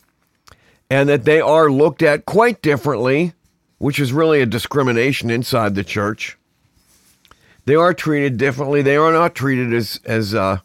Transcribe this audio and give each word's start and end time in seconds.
and 0.90 1.08
that 1.08 1.24
they 1.24 1.40
are 1.40 1.70
looked 1.70 2.02
at 2.02 2.26
quite 2.26 2.60
differently, 2.62 3.32
which 3.78 4.00
is 4.00 4.12
really 4.12 4.40
a 4.40 4.46
discrimination 4.46 5.30
inside 5.30 5.74
the 5.74 5.84
church. 5.84 6.36
They 7.64 7.76
are 7.76 7.94
treated 7.94 8.36
differently. 8.36 8.82
They 8.82 8.96
are 8.96 9.12
not 9.12 9.34
treated 9.34 9.72
as, 9.72 10.00
as 10.04 10.34
uh, 10.34 10.58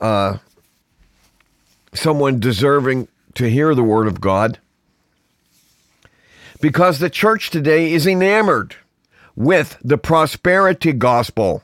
uh, 0.00 0.38
someone 1.94 2.40
deserving 2.40 3.08
to 3.34 3.48
hear 3.48 3.74
the 3.74 3.84
word 3.84 4.08
of 4.08 4.20
God 4.20 4.58
because 6.60 6.98
the 6.98 7.10
church 7.10 7.50
today 7.50 7.92
is 7.92 8.06
enamored 8.06 8.76
with 9.34 9.78
the 9.82 9.98
prosperity 9.98 10.92
gospel. 10.92 11.62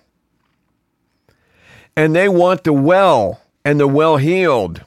And 1.97 2.15
they 2.15 2.29
want 2.29 2.65
the 2.65 2.73
well 2.73 3.41
and 3.65 3.81
the 3.81 3.89
well 3.89 4.17
healed. 4.17 4.85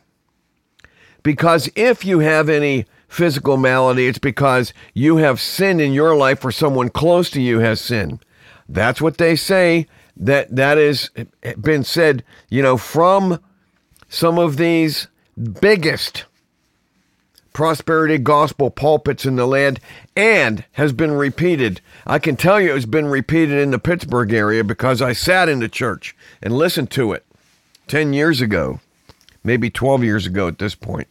Because 1.23 1.69
if 1.75 2.05
you 2.05 2.19
have 2.19 2.49
any 2.49 2.85
physical 3.07 3.57
malady, 3.57 4.07
it's 4.07 4.19
because 4.19 4.73
you 4.93 5.17
have 5.17 5.41
sin 5.41 5.79
in 5.79 5.93
your 5.93 6.15
life 6.15 6.45
or 6.45 6.51
someone 6.51 6.89
close 6.89 7.29
to 7.31 7.41
you 7.41 7.59
has 7.59 7.81
sin. 7.81 8.19
That's 8.67 9.01
what 9.01 9.17
they 9.17 9.35
say. 9.35 9.87
That 10.15 10.55
that 10.55 10.77
has 10.77 11.09
been 11.61 11.83
said, 11.83 12.23
you 12.49 12.61
know, 12.61 12.77
from 12.77 13.39
some 14.09 14.37
of 14.37 14.57
these 14.57 15.07
biggest 15.61 16.25
prosperity 17.53 18.17
gospel 18.17 18.69
pulpits 18.69 19.25
in 19.25 19.35
the 19.35 19.45
land 19.45 19.79
and 20.15 20.65
has 20.73 20.93
been 20.93 21.11
repeated. 21.11 21.81
I 22.05 22.19
can 22.19 22.35
tell 22.35 22.59
you 22.59 22.75
it's 22.75 22.85
been 22.85 23.07
repeated 23.07 23.59
in 23.59 23.71
the 23.71 23.79
Pittsburgh 23.79 24.33
area 24.33 24.63
because 24.63 25.01
I 25.01 25.13
sat 25.13 25.49
in 25.49 25.59
the 25.59 25.69
church 25.69 26.15
and 26.41 26.57
listened 26.57 26.91
to 26.91 27.13
it 27.13 27.25
10 27.87 28.13
years 28.13 28.41
ago, 28.41 28.79
maybe 29.43 29.69
12 29.69 30.03
years 30.03 30.25
ago 30.25 30.47
at 30.47 30.59
this 30.59 30.75
point. 30.75 31.07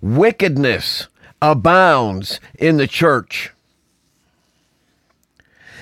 Wickedness 0.00 1.08
abounds 1.40 2.40
in 2.58 2.76
the 2.76 2.86
church. 2.86 3.52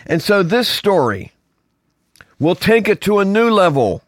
And 0.06 0.22
so 0.22 0.42
this 0.42 0.68
story 0.68 1.32
will 2.38 2.54
take 2.54 2.88
it 2.88 3.00
to 3.02 3.18
a 3.18 3.24
new 3.24 3.50
level 3.50 4.02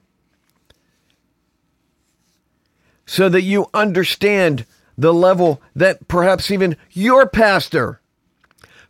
so 3.07 3.29
that 3.29 3.43
you 3.43 3.71
understand 3.73 4.67
the 4.99 5.15
level 5.15 5.63
that 5.75 6.09
perhaps 6.09 6.51
even 6.51 6.77
your 6.91 7.27
pastor 7.29 8.01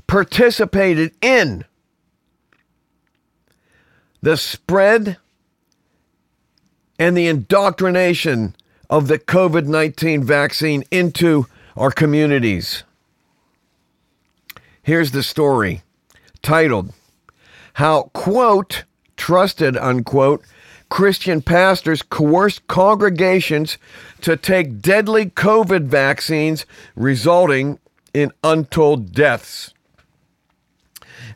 participated 0.07 1.13
in 1.21 1.65
the 4.23 4.37
spread 4.37 5.19
and 6.99 7.17
the 7.17 7.27
indoctrination 7.27 8.55
of 8.89 9.09
the 9.09 9.19
COVID 9.19 9.67
19 9.67 10.25
vaccine 10.25 10.85
into 10.91 11.47
our 11.77 11.91
communities. 11.91 12.85
Here's 14.83 15.11
the 15.11 15.23
story 15.23 15.83
titled, 16.43 16.93
How, 17.75 18.11
quote, 18.15 18.85
trusted, 19.17 19.77
unquote, 19.77 20.43
Christian 20.89 21.43
pastors 21.43 22.03
coerced 22.03 22.67
congregations 22.69 23.79
to 24.21 24.37
take 24.37 24.81
deadly 24.81 25.27
COVID 25.27 25.85
vaccines, 25.85 26.65
resulting 26.95 27.79
in 28.15 28.33
untold 28.43 29.13
deaths. 29.13 29.75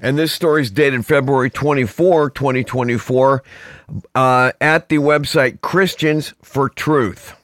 And 0.00 0.18
this 0.18 0.32
story 0.32 0.62
is 0.62 0.70
dated 0.70 1.04
February 1.04 1.50
24, 1.50 2.30
2024, 2.30 3.42
uh, 4.14 4.52
at 4.60 4.88
the 4.88 4.96
website 4.96 5.60
Christians 5.60 6.32
for 6.42 6.68
Truth. 6.68 7.34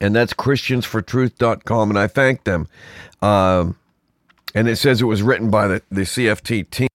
And 0.00 0.14
that's 0.14 0.32
ChristiansForTruth.com. 0.34 1.90
And 1.90 1.98
I 1.98 2.06
thank 2.06 2.44
them. 2.44 2.68
Um, 3.20 3.76
and 4.54 4.68
it 4.68 4.76
says 4.76 5.02
it 5.02 5.06
was 5.06 5.22
written 5.22 5.50
by 5.50 5.68
the, 5.68 5.82
the 5.90 6.02
CFT 6.02 6.70
team. 6.70 6.88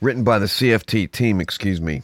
Written 0.00 0.24
by 0.24 0.38
the 0.38 0.46
CFT 0.46 1.10
team, 1.10 1.40
excuse 1.40 1.80
me. 1.80 2.02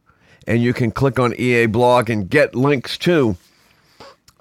And 0.49 0.61
you 0.61 0.75
can 0.75 0.91
click 0.91 1.21
on 1.21 1.35
EA 1.39 1.67
blog 1.67 2.11
and 2.11 2.29
get 2.29 2.57
links 2.57 2.99
to 2.99 3.37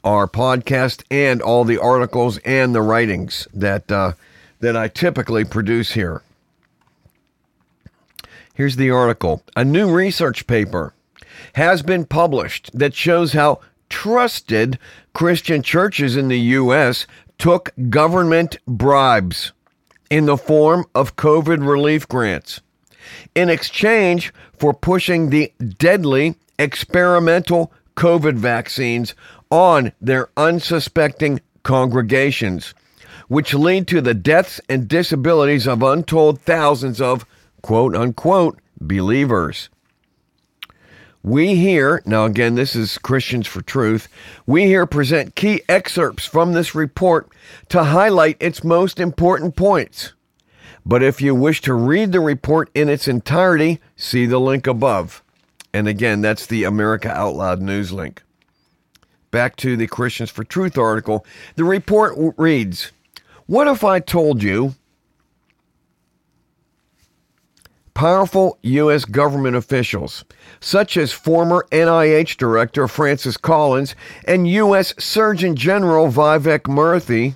our 0.04 0.25
podcast 0.25 1.04
and 1.12 1.44
all 1.44 1.63
the 1.63 1.78
articles 1.78 2.40
and 2.40 2.74
the 2.74 2.81
writings 2.81 3.48
that 3.54 3.92
uh, 3.92 4.13
that 4.62 4.75
I 4.75 4.88
typically 4.88 5.46
produce 5.46 5.92
here. 5.92 6.24
Here's 8.56 8.78
the 8.78 8.90
article. 8.90 9.44
A 9.56 9.63
new 9.63 9.94
research 9.94 10.48
paper 10.48 10.96
has 11.54 11.84
been 11.84 12.06
published 12.06 12.72
that 12.74 12.96
shows 12.96 13.34
how 13.34 13.60
trusted 13.90 14.80
Christian 15.16 15.62
churches 15.62 16.18
in 16.18 16.28
the 16.28 16.40
U.S. 16.60 17.08
took 17.38 17.72
government 17.90 18.58
bribes 18.68 19.54
in 20.10 20.26
the 20.26 20.36
form 20.36 20.86
of 20.94 21.16
COVID 21.16 21.66
relief 21.66 22.06
grants 22.08 22.60
in 23.34 23.50
exchange 23.50 24.34
for 24.58 24.74
pushing 24.74 25.30
the 25.30 25.54
deadly 25.78 26.36
experimental 26.60 27.72
COVID 27.96 28.36
vaccines 28.36 29.16
on 29.50 29.94
their 30.02 30.30
unsuspecting 30.36 31.40
congregations, 31.64 32.74
which 33.30 33.54
lead 33.54 33.88
to 33.88 34.02
the 34.02 34.14
deaths 34.14 34.60
and 34.68 34.86
disabilities 34.86 35.66
of 35.66 35.82
untold 35.82 36.42
thousands 36.42 37.00
of 37.00 37.26
quote 37.62 37.96
unquote 37.96 38.60
believers. 38.82 39.70
We 41.25 41.56
here, 41.56 42.04
now 42.06 42.25
again, 42.25 42.54
this 42.54 42.75
is 42.75 43.00
Christians 43.00 43.48
for 43.48 43.63
Truth, 43.63 44.10
we 44.45 44.66
here 44.68 44.86
present 44.86 45.33
key 45.33 45.63
excerpts 45.68 46.24
from 46.24 46.54
this 46.54 46.75
report 46.75 47.30
to 47.69 47.86
highlight 47.86 48.38
its 48.39 48.63
most 48.63 49.00
important 49.00 49.56
points. 49.56 50.13
But 50.86 51.01
if 51.01 51.24
you 51.24 51.33
wish 51.33 51.62
to 51.62 51.74
read 51.74 52.12
the 52.12 52.19
report 52.19 52.69
in 52.75 52.89
its 52.89 53.07
entirety, 53.07 53.81
see 53.95 54.27
the 54.27 54.38
link 54.38 54.68
above. 54.68 55.24
And 55.74 55.88
again, 55.88 56.22
that's 56.22 56.45
the 56.45 56.63
America 56.63 57.10
Out 57.10 57.33
Loud 57.33 57.60
news 57.60 57.92
link. 57.92 58.21
Back 59.31 59.56
to 59.56 59.75
the 59.75 59.88
Christians 59.88 60.30
for 60.30 60.44
Truth 60.44 60.78
article. 60.78 61.25
The 61.56 61.63
report 61.63 62.36
reads 62.38 62.92
What 63.48 63.68
if 63.68 63.83
I 63.83 64.00
told 64.00 64.44
you 64.44 64.75
powerful 67.95 68.59
U.S. 68.62 69.06
government 69.06 69.56
officials, 69.56 70.24
such 70.59 70.95
as 70.97 71.12
former 71.12 71.65
NIH 71.71 72.38
Director 72.38 72.88
Francis 72.88 73.38
Collins 73.38 73.95
and 74.27 74.47
U.S. 74.47 74.94
Surgeon 75.00 75.56
General 75.56 76.07
Vivek 76.12 76.63
Murthy, 76.63 77.36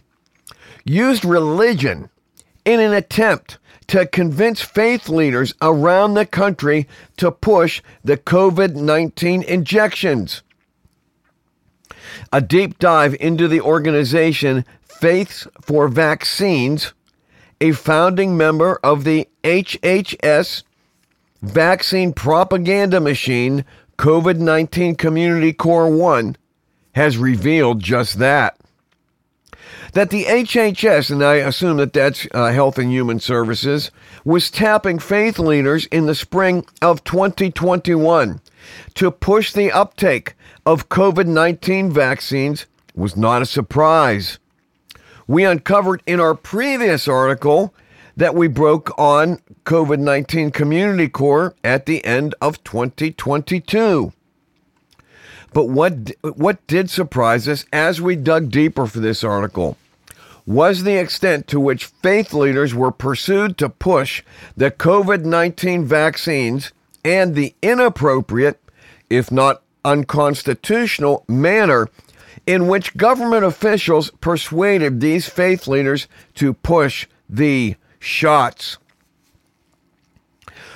used 0.85 1.25
religion 1.25 2.09
in 2.65 2.79
an 2.79 2.93
attempt 2.93 3.57
to 3.87 4.05
convince 4.05 4.61
faith 4.61 5.09
leaders 5.09 5.55
around 5.61 6.13
the 6.13 6.25
country 6.25 6.87
to 7.17 7.31
push 7.31 7.81
the 8.03 8.17
COVID 8.17 8.75
19 8.75 9.41
injections. 9.43 10.43
A 12.31 12.41
deep 12.41 12.77
dive 12.77 13.15
into 13.19 13.47
the 13.47 13.61
organization 13.61 14.65
Faiths 14.83 15.47
for 15.61 15.87
Vaccines 15.87 16.93
a 17.61 17.71
founding 17.73 18.37
member 18.37 18.79
of 18.83 19.03
the 19.03 19.27
HHS 19.43 20.63
vaccine 21.41 22.13
propaganda 22.13 22.99
machine, 22.99 23.65
COVID 23.97 24.37
19 24.37 24.95
Community 24.95 25.53
Corps 25.53 25.89
1, 25.89 26.37
has 26.93 27.17
revealed 27.17 27.81
just 27.81 28.19
that. 28.19 28.57
That 29.93 30.11
the 30.11 30.25
HHS, 30.25 31.09
and 31.09 31.23
I 31.23 31.35
assume 31.35 31.77
that 31.77 31.93
that's 31.93 32.27
uh, 32.33 32.51
Health 32.51 32.77
and 32.77 32.91
Human 32.91 33.19
Services, 33.19 33.89
was 34.23 34.51
tapping 34.51 34.99
faith 34.99 35.39
leaders 35.39 35.85
in 35.87 36.05
the 36.05 36.15
spring 36.15 36.65
of 36.81 37.03
2021 37.03 38.39
to 38.95 39.11
push 39.11 39.51
the 39.51 39.71
uptake 39.71 40.35
of 40.65 40.89
COVID 40.89 41.25
19 41.25 41.91
vaccines 41.91 42.67
was 42.93 43.17
not 43.17 43.41
a 43.41 43.45
surprise 43.45 44.37
we 45.29 45.45
uncovered 45.45 46.01
in 46.07 46.19
our 46.19 46.33
previous 46.33 47.07
article 47.07 47.71
that 48.17 48.33
we 48.33 48.47
broke 48.47 48.89
on 48.97 49.39
COVID 49.63 49.99
19 49.99 50.49
Community 50.49 51.07
Corps 51.07 51.53
at 51.63 51.85
the 51.85 52.03
end 52.03 52.33
of 52.41 52.63
2022. 52.63 54.11
But 55.53 55.65
what, 55.65 56.11
what 56.23 56.65
did 56.65 56.89
surprise 56.89 57.47
us 57.47 57.67
as 57.71 58.01
we 58.01 58.15
dug 58.15 58.49
deeper 58.49 58.87
for 58.87 58.99
this 58.99 59.23
article 59.23 59.77
was 60.47 60.81
the 60.81 60.97
extent 60.97 61.45
to 61.49 61.59
which 61.59 61.85
faith 61.85 62.33
leaders 62.33 62.73
were 62.73 62.91
pursued 62.91 63.55
to 63.59 63.69
push 63.69 64.23
the 64.57 64.71
COVID 64.71 65.25
19 65.25 65.85
vaccines 65.85 66.71
and 67.05 67.35
the 67.35 67.53
inappropriate, 67.61 68.59
if 69.11 69.31
not 69.31 69.61
unconstitutional, 69.85 71.23
manner 71.27 71.87
in 72.49 72.67
which 72.67 72.97
government 72.97 73.45
officials 73.45 74.09
persuaded 74.21 74.99
these 74.99 75.29
faith 75.29 75.67
leaders 75.67 76.07
to 76.33 76.51
push 76.51 77.05
the 77.29 77.75
shots. 77.99 78.79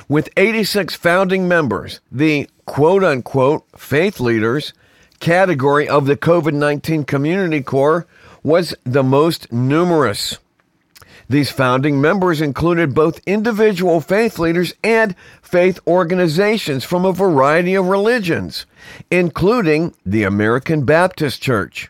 With 0.07 0.29
86 0.37 0.93
founding 0.93 1.47
members, 1.47 1.99
the 2.11 2.47
quote 2.67 3.03
unquote 3.03 3.65
faith 3.75 4.19
leaders 4.19 4.73
category 5.19 5.89
of 5.89 6.05
the 6.05 6.15
COVID 6.15 6.53
19 6.53 7.05
Community 7.05 7.63
Corps 7.63 8.05
was 8.43 8.75
the 8.83 9.01
most 9.01 9.51
numerous. 9.51 10.37
These 11.29 11.51
founding 11.51 12.01
members 12.01 12.41
included 12.41 12.93
both 12.93 13.21
individual 13.25 14.01
faith 14.01 14.37
leaders 14.39 14.73
and 14.83 15.15
faith 15.41 15.79
organizations 15.87 16.83
from 16.83 17.05
a 17.05 17.13
variety 17.13 17.75
of 17.75 17.87
religions, 17.87 18.65
including 19.09 19.95
the 20.05 20.23
American 20.23 20.83
Baptist 20.85 21.41
Church, 21.41 21.89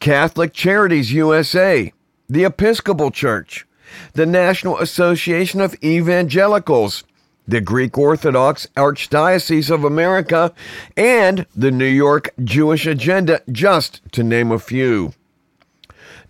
Catholic 0.00 0.52
Charities 0.52 1.12
USA, 1.12 1.92
the 2.28 2.44
Episcopal 2.44 3.10
Church, 3.10 3.66
the 4.14 4.26
National 4.26 4.78
Association 4.78 5.60
of 5.60 5.76
Evangelicals, 5.82 7.04
the 7.46 7.60
Greek 7.60 7.98
Orthodox 7.98 8.66
Archdiocese 8.76 9.70
of 9.70 9.84
America, 9.84 10.54
and 10.96 11.46
the 11.54 11.70
New 11.70 11.84
York 11.84 12.30
Jewish 12.42 12.86
Agenda, 12.86 13.42
just 13.50 14.00
to 14.12 14.22
name 14.22 14.52
a 14.52 14.58
few. 14.58 15.12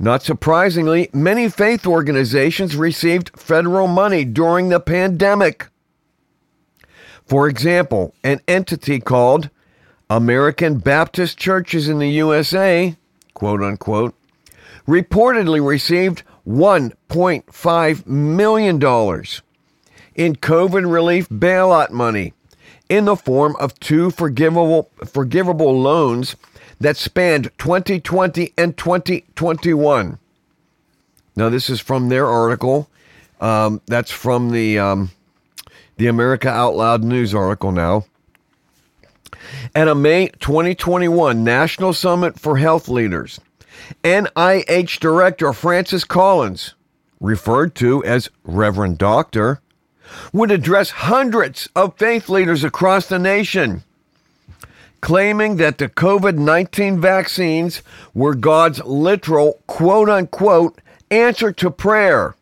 Not 0.03 0.23
surprisingly, 0.23 1.11
many 1.13 1.51
faith 1.51 1.87
organizations 1.87 2.75
received 2.75 3.39
federal 3.39 3.87
money 3.87 4.25
during 4.25 4.71
the 4.71 4.81
pandemic. 4.81 5.67
For 7.27 7.47
example, 7.47 8.15
an 8.25 8.41
entity 8.49 8.99
called 8.99 9.51
American 10.09 10.79
Baptist 10.79 11.37
Churches 11.37 11.87
in 11.87 11.99
the 11.99 12.09
USA, 12.09 12.97
quote 13.35 13.61
unquote, 13.61 14.15
reportedly 14.89 15.65
received 15.65 16.23
$1.5 16.49 18.07
million 18.07 18.77
in 20.15 20.37
COVID 20.37 20.91
relief 20.91 21.29
bailout 21.29 21.91
money 21.91 22.33
in 22.89 23.05
the 23.05 23.17
form 23.17 23.55
of 23.61 23.79
two 23.81 24.11
forgivable, 24.11 24.91
forgivable 25.05 25.79
loans 25.79 26.37
that 26.81 26.97
spanned 26.97 27.51
2020 27.59 28.55
and 28.57 28.77
2021. 28.77 30.19
Now, 31.37 31.49
this 31.49 31.71
is 31.71 31.81
from 31.81 32.09
their 32.09 32.27
article. 32.27 32.89
Um, 33.41 33.81
that's 33.87 34.11
from 34.11 34.51
the 34.51 34.79
um, 34.79 35.11
the 35.97 36.07
America 36.07 36.49
Out 36.49 36.77
Loud 36.77 37.05
news 37.05 37.35
article 37.35 37.73
now. 37.73 38.05
At 39.75 39.89
a 39.89 39.95
May 39.95 40.29
2021 40.41 41.43
National 41.43 41.93
Summit 41.93 42.39
for 42.39 42.59
Health 42.59 42.89
Leaders, 42.89 43.41
NIH 44.05 45.01
Director 45.01 45.53
Francis 45.53 46.05
Collins, 46.05 46.75
referred 47.21 47.75
to 47.77 48.05
as 48.05 48.31
Reverend 48.45 48.99
Doctor, 48.99 49.61
would 50.33 50.51
address 50.51 50.91
hundreds 50.91 51.69
of 51.75 51.97
faith 51.97 52.29
leaders 52.29 52.65
across 52.65 53.07
the 53.07 53.19
nation 53.19 53.83
claiming 55.01 55.57
that 55.57 55.79
the 55.79 55.89
COVID 55.89 56.37
19 56.37 57.01
vaccines 57.01 57.83
were 58.15 58.35
God's 58.35 58.83
literal, 58.85 59.61
quote 59.67 60.09
unquote, 60.09 60.81
answer 61.11 61.53
to 61.53 61.71
prayer, 61.71 62.35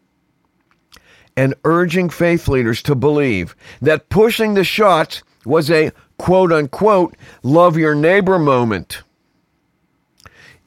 and 1.37 1.55
urging 1.65 2.11
faith 2.11 2.49
leaders 2.49 2.83
to 2.83 2.95
believe 2.95 3.55
that 3.81 4.09
pushing 4.09 4.55
the 4.55 4.65
shots 4.65 5.23
was 5.45 5.71
a 5.71 5.93
quote 6.19 6.53
unquote 6.53 7.15
love 7.43 7.77
your 7.77 7.95
neighbor 7.95 8.39
moment. 8.39 9.03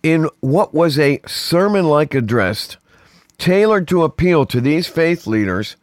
In 0.02 0.30
what 0.40 0.74
was 0.74 0.98
a 0.98 1.20
sermon 1.28 1.86
like 1.86 2.16
address 2.16 2.78
tailored 3.38 3.88
to 3.90 4.04
appeal 4.04 4.46
to 4.46 4.62
these 4.62 4.88
faith 4.88 5.28
leaders, 5.28 5.76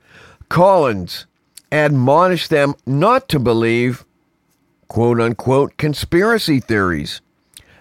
Collins 0.49 1.27
admonished 1.71 2.51
them 2.51 2.75
not 2.87 3.29
to 3.29 3.39
believe 3.39 4.05
quote 4.89 5.21
unquote 5.21 5.77
conspiracy 5.77 6.61
theories 6.61 7.21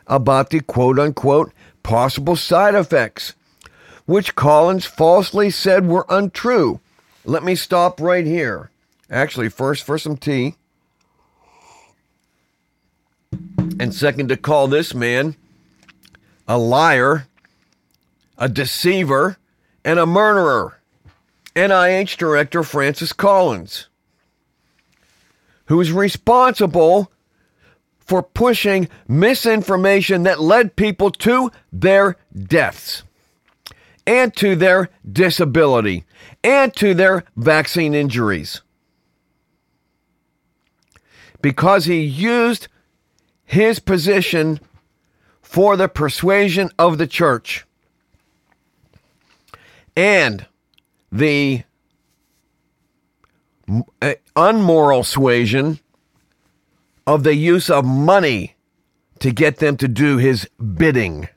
about 0.06 0.50
the 0.50 0.60
quote 0.60 1.00
unquote 1.00 1.52
possible 1.84 2.36
side 2.36 2.76
effects 2.76 3.34
which 4.08 4.36
Collins 4.36 4.86
falsely 4.86 5.52
said 5.52 5.86
were 5.86 6.06
untrue. 6.10 6.80
Let 7.26 7.44
me 7.44 7.56
stop 7.56 8.00
right 8.00 8.26
here. 8.26 8.72
Actually, 9.12 9.50
first 9.50 9.84
for 9.84 9.98
some 9.98 10.18
tea. 10.18 10.56
And 13.80 13.94
second, 13.94 14.30
to 14.30 14.38
call 14.38 14.68
this 14.68 14.94
man 14.94 15.36
a 16.48 16.58
liar, 16.58 17.28
a 18.38 18.48
deceiver, 18.48 19.38
and 19.84 20.00
a 20.00 20.06
murderer. 20.06 20.80
NIH 21.54 22.18
Director 22.18 22.64
Francis 22.64 23.12
Collins, 23.12 23.88
who 25.68 25.80
is 25.80 25.92
responsible 25.92 27.12
for 28.00 28.24
pushing 28.24 28.88
misinformation 29.08 30.24
that 30.24 30.40
led 30.40 30.76
people 30.76 31.12
to 31.12 31.52
their 31.72 32.16
deaths 32.34 33.04
and 34.06 34.36
to 34.38 34.56
their 34.56 34.90
disability 35.10 36.06
and 36.44 36.74
to 36.76 36.94
their 36.94 37.24
vaccine 37.36 37.94
injuries. 37.94 38.62
Because 41.42 41.86
he 41.86 42.00
used 42.00 42.70
his 43.44 43.80
position 43.80 44.60
for 45.42 45.76
the 45.76 45.90
persuasion 45.90 46.70
of 46.80 46.98
the 46.98 47.08
church 47.08 47.66
and 49.96 50.46
the 51.12 51.64
unmoral 54.36 55.04
suasion 55.04 55.80
of 57.06 57.24
the 57.24 57.36
use 57.36 57.70
of 57.70 57.86
money 57.86 58.56
to 59.20 59.32
get 59.32 59.58
them 59.58 59.78
to 59.78 59.88
do 59.88 60.18
his 60.18 60.48
bidding. 60.76 61.28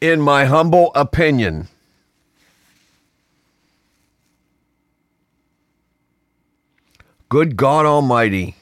In 0.00 0.20
my 0.20 0.46
humble 0.46 0.90
opinion, 0.94 1.68
good 7.28 7.56
God 7.56 7.86
Almighty. 7.86 8.56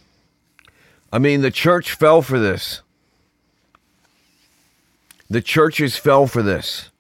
I 1.13 1.19
mean, 1.19 1.41
the 1.41 1.51
church 1.51 1.93
fell 1.93 2.21
for 2.23 2.39
this. 2.39 2.83
The 5.31 5.41
churches 5.41 5.97
fell 5.97 6.27
for 6.27 6.43
this. 6.43 6.91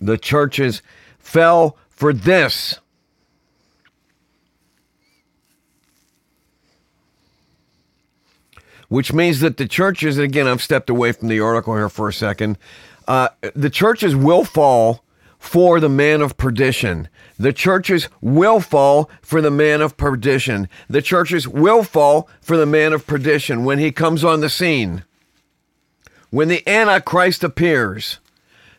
The 0.00 0.18
churches 0.18 0.82
fell 1.18 1.76
for 1.88 2.12
this. 2.12 2.79
Which 8.90 9.12
means 9.14 9.40
that 9.40 9.56
the 9.56 9.66
churches, 9.66 10.18
and 10.18 10.24
again, 10.24 10.46
I've 10.46 10.60
stepped 10.60 10.90
away 10.90 11.12
from 11.12 11.28
the 11.28 11.40
article 11.40 11.74
here 11.74 11.88
for 11.88 12.08
a 12.08 12.12
second. 12.12 12.58
Uh, 13.08 13.28
the 13.54 13.70
churches 13.70 14.14
will 14.14 14.44
fall 14.44 15.02
for 15.38 15.80
the 15.80 15.88
man 15.88 16.20
of 16.20 16.36
perdition. 16.36 17.08
The 17.38 17.52
churches 17.52 18.08
will 18.20 18.60
fall 18.60 19.08
for 19.22 19.40
the 19.40 19.50
man 19.50 19.80
of 19.80 19.96
perdition. 19.96 20.68
The 20.88 21.00
churches 21.00 21.48
will 21.48 21.82
fall 21.82 22.28
for 22.42 22.58
the 22.58 22.66
man 22.66 22.92
of 22.92 23.06
perdition 23.06 23.64
when 23.64 23.78
he 23.78 23.90
comes 23.90 24.22
on 24.22 24.40
the 24.40 24.50
scene. 24.50 25.04
When 26.28 26.48
the 26.48 26.68
Antichrist 26.68 27.42
appears, 27.42 28.18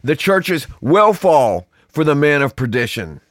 the 0.04 0.16
churches 0.16 0.68
will 0.82 1.14
fall 1.14 1.68
for 1.88 2.04
the 2.04 2.16
man 2.16 2.42
of 2.42 2.56
perdition. 2.56 3.22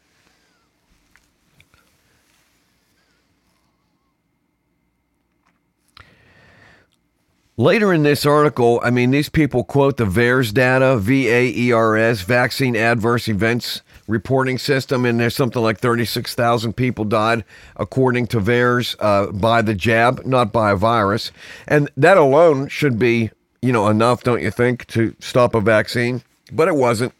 Later 7.60 7.92
in 7.92 8.04
this 8.04 8.24
article, 8.24 8.80
I 8.82 8.88
mean, 8.88 9.10
these 9.10 9.28
people 9.28 9.64
quote 9.64 9.98
the 9.98 10.06
VAERS 10.06 10.54
data, 10.54 10.96
V 10.96 11.28
A 11.28 11.46
E 11.54 11.72
R 11.72 11.94
S, 11.94 12.22
Vaccine 12.22 12.74
Adverse 12.74 13.28
Events 13.28 13.82
Reporting 14.08 14.56
System, 14.56 15.04
and 15.04 15.20
there's 15.20 15.36
something 15.36 15.60
like 15.60 15.78
36,000 15.78 16.72
people 16.72 17.04
died, 17.04 17.44
according 17.76 18.28
to 18.28 18.40
VAERS, 18.40 18.96
uh, 18.98 19.30
by 19.32 19.60
the 19.60 19.74
jab, 19.74 20.24
not 20.24 20.54
by 20.54 20.70
a 20.70 20.74
virus. 20.74 21.32
And 21.68 21.90
that 21.98 22.16
alone 22.16 22.68
should 22.68 22.98
be 22.98 23.30
you 23.60 23.72
know, 23.72 23.88
enough, 23.88 24.22
don't 24.22 24.40
you 24.40 24.50
think, 24.50 24.86
to 24.86 25.14
stop 25.20 25.54
a 25.54 25.60
vaccine? 25.60 26.22
But 26.50 26.66
it 26.66 26.76
wasn't. 26.76 27.12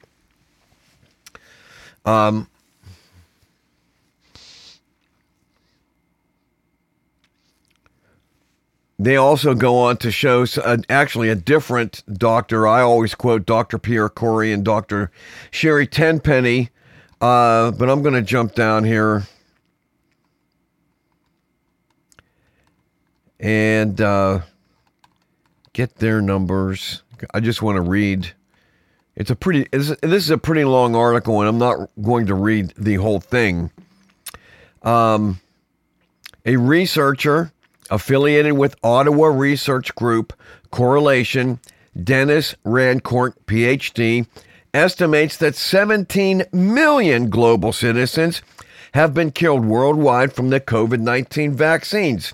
Um, 2.07 2.49
they 9.01 9.17
also 9.17 9.55
go 9.55 9.79
on 9.79 9.97
to 9.97 10.11
show 10.11 10.45
actually 10.91 11.31
a 11.31 11.35
different 11.35 12.05
doctor. 12.19 12.69
I 12.69 12.83
always 12.83 13.15
quote 13.15 13.47
Dr. 13.47 13.79
Pierre 13.79 14.11
Kory 14.11 14.53
and 14.53 14.63
Dr. 14.63 15.11
Sherry 15.51 15.87
Tenpenny, 15.87 16.69
uh, 17.19 17.71
but 17.71 17.89
I'm 17.89 18.03
going 18.03 18.15
to 18.15 18.21
jump 18.21 18.55
down 18.55 18.85
here. 18.85 19.23
And 23.39 23.99
uh, 24.03 24.41
get 25.73 25.97
their 25.97 26.21
numbers. 26.21 27.03
I 27.33 27.41
just 27.41 27.63
want 27.63 27.77
to 27.77 27.83
read. 27.83 28.33
It's 29.17 29.31
a 29.31 29.37
pretty. 29.37 29.67
This 29.73 29.97
is 30.03 30.31
a 30.31 30.37
pretty 30.37 30.65
long 30.65 30.95
article, 30.95 31.41
and 31.41 31.49
I'm 31.49 31.57
not 31.57 31.89
going 32.03 32.27
to 32.27 32.35
read 32.35 32.75
the 32.77 32.97
whole 32.97 33.21
thing. 33.21 33.71
Um, 34.83 35.41
a 36.45 36.57
researcher 36.57 37.51
affiliated 37.91 38.53
with 38.53 38.77
Ottawa 38.83 39.27
Research 39.27 39.95
Group 39.95 40.33
Correlation, 40.71 41.61
Denis 42.03 42.55
Rancourt, 42.65 43.35
PhD, 43.47 44.27
estimates 44.73 45.37
that 45.37 45.57
17 45.57 46.45
million 46.53 47.29
global 47.29 47.73
citizens 47.73 48.43
have 48.95 49.13
been 49.13 49.31
killed 49.31 49.65
worldwide 49.65 50.33
from 50.33 50.51
the 50.51 50.61
COVID 50.61 51.01
19 51.01 51.55
vaccines 51.55 52.33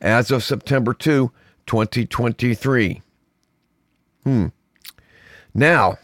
as 0.00 0.30
of 0.30 0.44
September 0.44 0.94
2, 0.94 1.30
2023. 1.66 3.02
Hmm. 4.24 4.46
Now, 5.54 5.98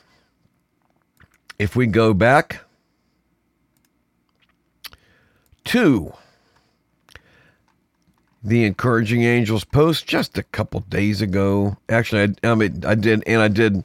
if 1.58 1.76
we 1.76 1.86
go 1.86 2.12
back 2.12 2.60
to 5.64 6.12
the 8.46 8.64
encouraging 8.64 9.22
angels 9.22 9.64
post 9.64 10.06
just 10.06 10.38
a 10.38 10.42
couple 10.42 10.80
days 10.80 11.20
ago. 11.20 11.76
Actually, 11.88 12.34
I, 12.42 12.50
I 12.50 12.54
mean, 12.54 12.84
I 12.84 12.94
did, 12.94 13.22
and 13.26 13.40
I 13.42 13.48
did 13.48 13.84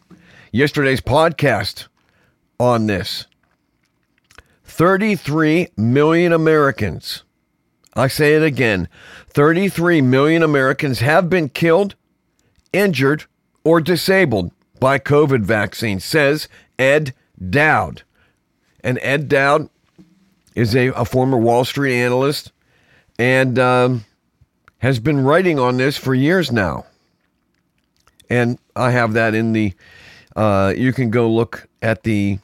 yesterday's 0.52 1.02
podcast 1.02 1.88
on 2.60 2.88
this. 2.88 3.26
33 4.64 5.68
million 5.76 6.32
Americans 6.32 7.24
I 7.94 8.08
say 8.08 8.36
it 8.36 8.44
again 8.44 8.88
33 9.30 10.02
million 10.02 10.44
Americans 10.44 11.00
have 11.00 11.30
been 11.30 11.50
killed, 11.50 11.96
injured, 12.74 13.26
or 13.64 13.80
disabled 13.82 14.52
by 14.80 15.00
COVID 15.00 15.42
vaccine, 15.42 16.00
says 16.00 16.48
Ed 16.80 17.14
Dowd. 17.50 18.04
And 18.84 19.00
Ed 19.02 19.30
Dowd 19.30 19.70
is 20.56 20.76
a, 20.76 20.88
a 20.90 21.06
former 21.06 21.38
Wall 21.38 21.64
Street 21.64 21.96
analyst 21.96 22.52
and 23.20 23.60
um, 23.60 24.06
has 24.82 25.00
been 25.00 25.24
writing 25.24 25.60
on 25.60 25.78
this 25.78 25.96
for 25.96 26.14
years 26.14 26.52
now. 26.52 26.86
And 28.30 28.58
I 28.76 28.92
have 28.92 29.14
that 29.14 29.36
in 29.36 29.54
the, 29.54 29.74
uh, 30.36 30.74
you 30.76 30.92
can 30.92 31.12
go 31.12 31.30
look 31.30 31.68
at 31.82 32.04
the 32.04 32.40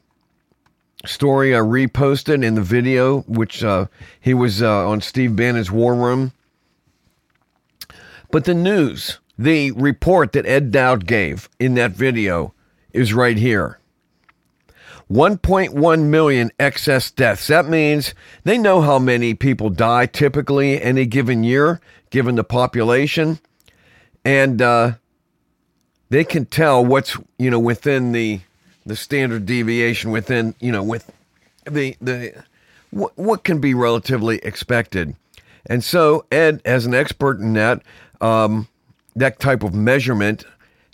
story 1.06 1.56
I 1.56 1.60
reposted 1.60 2.44
in 2.44 2.54
the 2.54 2.62
video, 2.62 3.22
which 3.22 3.64
uh, 3.64 3.88
he 4.20 4.36
was 4.36 4.62
uh, 4.62 4.88
on 4.88 5.02
Steve 5.02 5.36
Bannon's 5.36 5.72
War 5.72 5.96
Room. 5.96 6.32
But 8.30 8.46
the 8.46 8.54
news, 8.54 9.20
the 9.38 9.72
report 9.72 10.34
that 10.34 10.46
Ed 10.46 10.72
Dowd 10.72 11.08
gave 11.08 11.50
in 11.60 11.74
that 11.76 11.92
video 11.92 12.54
is 12.94 13.14
right 13.14 13.38
here. 13.38 13.80
1.1 15.10 16.04
million 16.04 16.52
excess 16.60 17.10
deaths. 17.12 17.48
That 17.48 17.68
means 17.68 18.14
they 18.44 18.58
know 18.58 18.82
how 18.82 19.00
many 19.00 19.34
people 19.34 19.70
die 19.70 20.06
typically 20.06 20.82
any 20.82 21.06
given 21.06 21.46
year, 21.46 21.80
given 22.10 22.36
the 22.36 22.44
population. 22.44 23.40
And 24.24 24.62
uh, 24.62 24.94
they 26.10 26.24
can 26.24 26.46
tell 26.46 26.86
what's, 26.86 27.18
you 27.38 27.50
know, 27.50 27.60
within 27.60 28.12
the 28.12 28.42
the 28.86 28.96
standard 28.96 29.46
deviation 29.46 30.12
within, 30.12 30.56
you 30.60 30.72
know, 30.72 30.84
with 30.84 31.12
the 31.66 31.96
the 32.00 32.34
what, 32.92 33.18
what 33.18 33.44
can 33.44 33.60
be 33.60 33.74
relatively 33.74 34.38
expected. 34.40 35.16
And 35.66 35.84
so 35.84 36.26
Ed, 36.32 36.62
as 36.64 36.86
an 36.86 36.94
expert 36.94 37.40
in 37.40 37.54
that, 37.54 37.82
um, 38.22 38.68
that 39.16 39.40
type 39.40 39.64
of 39.64 39.74
measurement, 39.74 40.46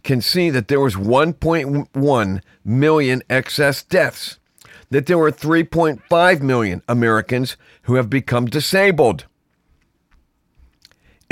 can 0.04 0.22
see 0.22 0.50
that 0.50 0.68
there 0.68 0.80
was 0.80 0.96
1.1 0.96 2.42
million 2.66 3.24
excess 3.30 3.84
deaths, 3.84 4.38
that 4.90 5.06
there 5.06 5.18
were 5.18 5.32
3.5 5.32 6.42
million 6.42 6.82
Americans 6.88 7.56
who 7.84 7.96
have 7.96 8.10
become 8.10 8.48
disabled, 8.48 9.26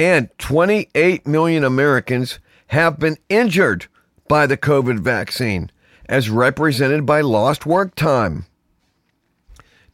and 0.01 0.35
28 0.39 1.27
million 1.27 1.63
Americans 1.63 2.39
have 2.67 2.97
been 2.97 3.17
injured 3.29 3.85
by 4.27 4.47
the 4.47 4.57
COVID 4.57 4.97
vaccine 4.97 5.69
as 6.09 6.27
represented 6.27 7.05
by 7.05 7.21
lost 7.21 7.67
work 7.67 7.93
time. 7.93 8.47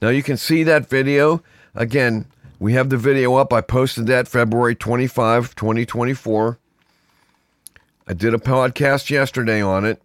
Now 0.02 0.08
you 0.08 0.24
can 0.24 0.38
see 0.38 0.64
that 0.64 0.90
video. 0.90 1.44
Again, 1.76 2.26
we 2.58 2.72
have 2.72 2.90
the 2.90 2.96
video 2.96 3.36
up. 3.36 3.52
I 3.52 3.60
posted 3.60 4.08
that 4.08 4.30
February 4.30 4.76
25, 4.76 5.54
2024. 5.56 6.58
I 8.08 8.14
did 8.14 8.34
a 8.34 8.38
podcast 8.38 9.10
yesterday 9.10 9.62
on 9.62 9.84
it. 9.84 10.02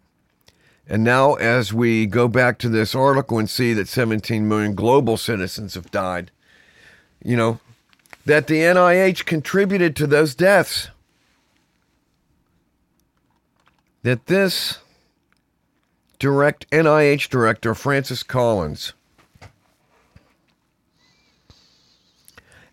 And 0.88 1.04
now, 1.04 1.35
as 1.35 1.73
we 1.73 2.06
go 2.06 2.26
back 2.26 2.59
to 2.59 2.68
this 2.68 2.97
article 2.97 3.38
and 3.38 3.49
see 3.49 3.73
that 3.75 3.87
17 3.87 4.49
million 4.49 4.75
global 4.75 5.16
citizens 5.16 5.75
have 5.75 5.92
died, 5.92 6.32
you 7.23 7.37
know, 7.37 7.61
that 8.24 8.46
the 8.46 8.60
NIH 8.60 9.24
contributed 9.24 9.96
to 9.96 10.06
those 10.06 10.34
deaths. 10.34 10.88
That 14.02 14.26
this 14.26 14.78
direct 16.18 16.68
NIH 16.70 17.28
director, 17.28 17.74
Francis 17.74 18.22
Collins, 18.22 18.92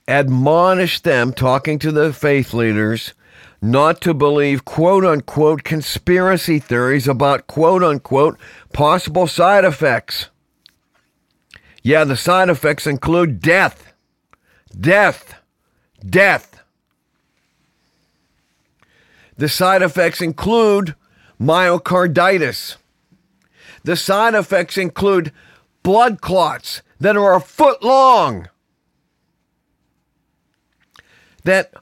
admonished 0.07 1.03
them, 1.03 1.33
talking 1.33 1.77
to 1.79 1.91
the 1.91 2.11
faith 2.11 2.53
leaders, 2.53 3.13
not 3.61 4.01
to 4.01 4.13
believe 4.13 4.65
quote 4.65 5.05
unquote 5.05 5.63
conspiracy 5.63 6.59
theories 6.59 7.07
about 7.07 7.47
quote 7.47 7.83
unquote 7.83 8.37
possible 8.73 9.27
side 9.27 9.65
effects. 9.65 10.29
Yeah, 11.83 12.03
the 12.03 12.17
side 12.17 12.49
effects 12.49 12.87
include 12.87 13.39
death, 13.39 13.93
death, 14.79 15.38
death. 16.07 16.61
The 19.37 19.49
side 19.49 19.81
effects 19.81 20.21
include 20.21 20.95
myocarditis. 21.39 22.75
The 23.83 23.95
side 23.95 24.35
effects 24.35 24.77
include 24.77 25.31
blood 25.83 26.21
clots 26.21 26.81
that 26.99 27.15
are 27.15 27.35
a 27.35 27.41
foot 27.41 27.81
long. 27.81 28.49
That 31.43 31.73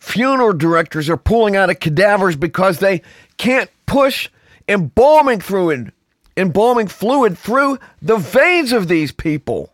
funeral 0.00 0.54
directors 0.54 1.08
are 1.10 1.16
pulling 1.18 1.54
out 1.54 1.70
of 1.70 1.80
cadavers 1.80 2.36
because 2.36 2.78
they 2.78 3.02
can't 3.36 3.70
push 3.86 4.28
embalming 4.68 5.40
fluid, 5.40 5.92
embalming 6.36 6.88
fluid 6.88 7.36
through 7.36 7.78
the 8.00 8.16
veins 8.16 8.72
of 8.72 8.88
these 8.88 9.12
people. 9.12 9.72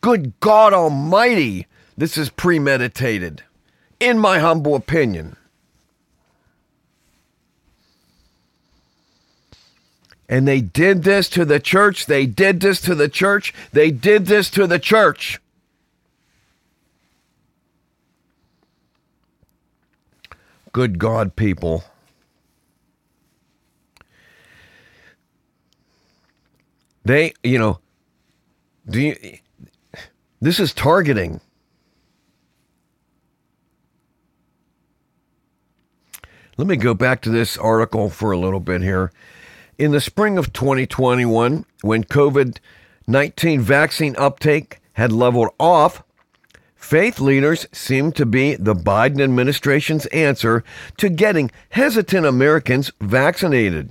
Good 0.00 0.38
God 0.40 0.72
Almighty, 0.72 1.66
this 2.00 2.16
is 2.16 2.30
premeditated, 2.30 3.42
in 4.00 4.18
my 4.18 4.38
humble 4.38 4.74
opinion. 4.74 5.36
And 10.26 10.48
they 10.48 10.62
did 10.62 11.02
this 11.02 11.28
to 11.28 11.44
the 11.44 11.60
church. 11.60 12.06
They 12.06 12.24
did 12.24 12.60
this 12.60 12.80
to 12.82 12.94
the 12.94 13.10
church. 13.10 13.52
They 13.72 13.90
did 13.90 14.24
this 14.24 14.48
to 14.50 14.66
the 14.66 14.78
church. 14.78 15.42
Good 20.72 20.98
God, 20.98 21.36
people. 21.36 21.84
They, 27.04 27.34
you 27.42 27.58
know, 27.58 27.78
do 28.88 29.00
you, 29.00 29.38
this 30.40 30.58
is 30.58 30.72
targeting. 30.72 31.42
Let 36.60 36.66
me 36.66 36.76
go 36.76 36.92
back 36.92 37.22
to 37.22 37.30
this 37.30 37.56
article 37.56 38.10
for 38.10 38.32
a 38.32 38.38
little 38.38 38.60
bit 38.60 38.82
here. 38.82 39.12
In 39.78 39.92
the 39.92 39.98
spring 40.00 40.36
of 40.36 40.52
2021, 40.52 41.64
when 41.80 42.04
COVID 42.04 42.58
19 43.06 43.62
vaccine 43.62 44.14
uptake 44.18 44.78
had 44.92 45.10
leveled 45.10 45.48
off, 45.58 46.02
Faith 46.76 47.18
leaders 47.18 47.66
seemed 47.72 48.14
to 48.16 48.26
be 48.26 48.56
the 48.56 48.74
Biden 48.74 49.22
administration's 49.22 50.04
answer 50.08 50.62
to 50.98 51.08
getting 51.08 51.50
hesitant 51.70 52.26
Americans 52.26 52.92
vaccinated. 53.00 53.90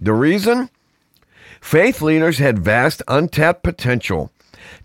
The 0.00 0.12
reason? 0.12 0.68
Faith 1.60 2.02
leaders 2.02 2.38
had 2.38 2.58
vast 2.58 3.04
untapped 3.06 3.62
potential 3.62 4.32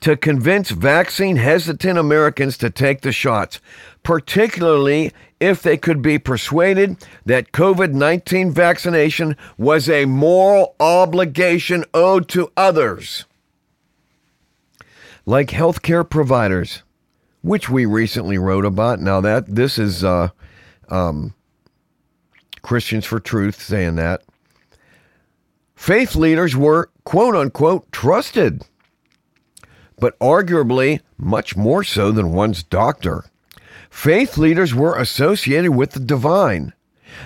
to 0.01 0.15
convince 0.15 0.69
vaccine 0.69 1.37
hesitant 1.37 1.97
Americans 1.97 2.57
to 2.59 2.69
take 2.69 3.01
the 3.01 3.11
shots, 3.11 3.59
particularly 4.05 5.11
if 5.39 5.61
they 5.61 5.75
could 5.75 6.01
be 6.01 6.17
persuaded 6.17 6.95
that 7.25 7.51
COVID 7.51 7.91
19 7.91 8.51
vaccination 8.51 9.35
was 9.57 9.89
a 9.89 10.05
moral 10.05 10.75
obligation 10.79 11.83
owed 11.93 12.29
to 12.29 12.51
others. 12.55 13.25
Like 15.25 15.49
healthcare 15.49 16.07
providers, 16.07 16.83
which 17.41 17.67
we 17.67 17.85
recently 17.85 18.37
wrote 18.37 18.63
about. 18.63 19.01
Now 19.01 19.19
that 19.21 19.47
this 19.47 19.79
is 19.79 20.03
uh, 20.03 20.29
um, 20.89 21.33
Christians 22.61 23.05
for 23.05 23.19
Truth 23.19 23.59
saying 23.59 23.95
that 23.95 24.21
faith 25.75 26.15
leaders 26.15 26.55
were 26.55 26.91
quote 27.05 27.35
unquote 27.35 27.91
trusted, 27.91 28.61
but 29.97 30.17
arguably 30.19 31.01
much 31.17 31.57
more 31.57 31.83
so 31.83 32.11
than 32.11 32.33
one's 32.33 32.61
doctor. 32.61 33.25
Faith 33.95 34.37
leaders 34.37 34.75
were 34.75 34.99
associated 34.99 35.71
with 35.71 35.91
the 35.91 36.01
divine. 36.01 36.73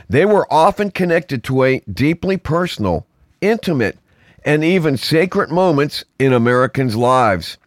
They 0.08 0.24
were 0.24 0.48
often 0.54 0.92
connected 0.92 1.44
to 1.46 1.64
a 1.64 1.80
deeply 1.92 2.38
personal, 2.38 3.08
intimate, 3.42 3.98
and 4.46 4.64
even 4.64 4.96
sacred 4.96 5.50
moments 5.50 6.06
in 6.20 6.32
Americans' 6.32 6.96
lives 6.96 7.58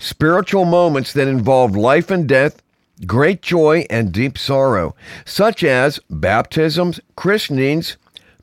spiritual 0.00 0.64
moments 0.64 1.12
that 1.12 1.28
involved 1.28 1.76
life 1.76 2.10
and 2.10 2.28
death, 2.28 2.60
great 3.06 3.40
joy, 3.40 3.86
and 3.88 4.12
deep 4.12 4.36
sorrow, 4.36 4.96
such 5.24 5.62
as 5.62 6.00
baptisms, 6.10 6.98
christenings, 7.16 7.96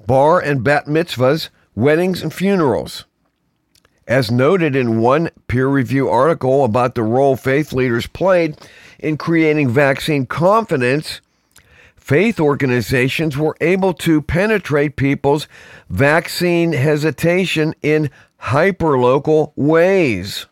bar 0.08 0.40
and 0.40 0.64
bat 0.64 0.86
mitzvahs, 0.86 1.50
weddings, 1.76 2.24
and 2.24 2.34
funerals. 2.34 3.04
As 4.08 4.32
noted 4.32 4.74
in 4.74 5.02
one 5.02 5.30
peer 5.50 5.68
review 5.68 6.10
article 6.10 6.64
about 6.64 6.96
the 6.96 7.04
role 7.04 7.36
faith 7.36 7.74
leaders 7.74 8.08
played 8.08 8.56
in 9.00 9.18
creating 9.18 9.70
vaccine 9.70 10.26
confidence, 10.26 11.22
faith 11.96 12.40
organizations 12.40 13.38
were 13.38 13.56
able 13.62 13.94
to 13.94 14.22
penetrate 14.22 14.96
people's 14.96 15.48
vaccine 15.90 16.74
hesitation 16.74 17.74
in 17.82 18.10
hyperlocal 18.42 19.52
ways. 19.56 20.46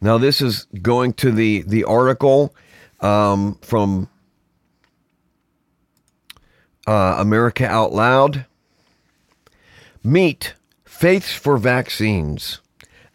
Now, 0.00 0.18
this 0.18 0.40
is 0.40 0.66
going 0.82 1.12
to 1.14 1.30
the 1.30 1.62
the 1.62 1.84
article 1.84 2.54
um, 3.00 3.56
from 3.62 4.08
uh, 6.86 7.16
America 7.18 7.66
Out 7.66 7.92
Loud. 7.92 8.46
Meet 10.02 10.54
Faiths 10.84 11.32
for 11.32 11.56
Vaccines, 11.56 12.60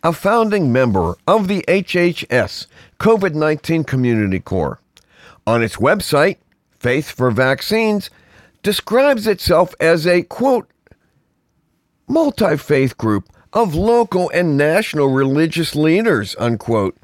a 0.04 0.14
founding 0.14 0.72
member 0.72 1.16
of 1.28 1.48
the 1.48 1.64
HHS 1.68 2.68
COVID 3.00 3.34
19 3.34 3.84
Community 3.84 4.40
Corps. 4.40 4.80
On 5.46 5.64
its 5.64 5.78
website, 5.78 6.38
Faith 6.72 7.10
for 7.10 7.32
Vaccines 7.32 8.10
describes 8.62 9.28
itself 9.28 9.74
as 9.80 10.06
a 10.06 10.22
quote, 10.24 10.70
multi 12.08 12.58
faith 12.58 12.98
group 12.98 13.30
of 13.54 13.74
local 13.74 14.30
and 14.34 14.58
national 14.58 15.08
religious 15.08 15.76
leaders, 15.76 16.36
unquote, 16.38 16.96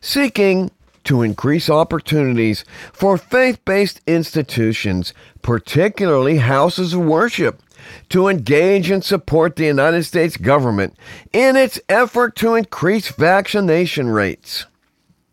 seeking 0.00 0.70
to 1.04 1.22
increase 1.22 1.68
opportunities 1.68 2.64
for 2.92 3.18
faith 3.18 3.62
based 3.64 4.00
institutions, 4.06 5.12
particularly 5.42 6.38
houses 6.38 6.94
of 6.94 7.00
worship, 7.00 7.62
to 8.08 8.28
engage 8.28 8.90
and 8.90 9.04
support 9.04 9.56
the 9.56 9.66
United 9.66 10.04
States 10.04 10.36
government 10.36 10.96
in 11.32 11.56
its 11.56 11.80
effort 11.88 12.36
to 12.36 12.54
increase 12.54 13.08
vaccination 13.08 14.08
rates 14.08 14.66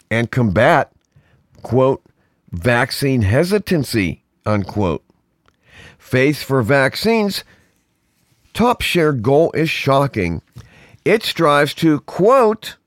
and 0.09 0.31
combat, 0.31 0.91
quote, 1.61 2.03
vaccine 2.51 3.21
hesitancy, 3.21 4.23
unquote. 4.45 5.03
Faith 5.97 6.43
for 6.43 6.61
Vaccines 6.61 7.43
top 8.53 8.81
share 8.81 9.11
goal 9.11 9.51
is 9.53 9.69
shocking. 9.69 10.41
It 11.03 11.23
strives 11.23 11.73
to, 11.75 11.99
quote, 12.01 12.77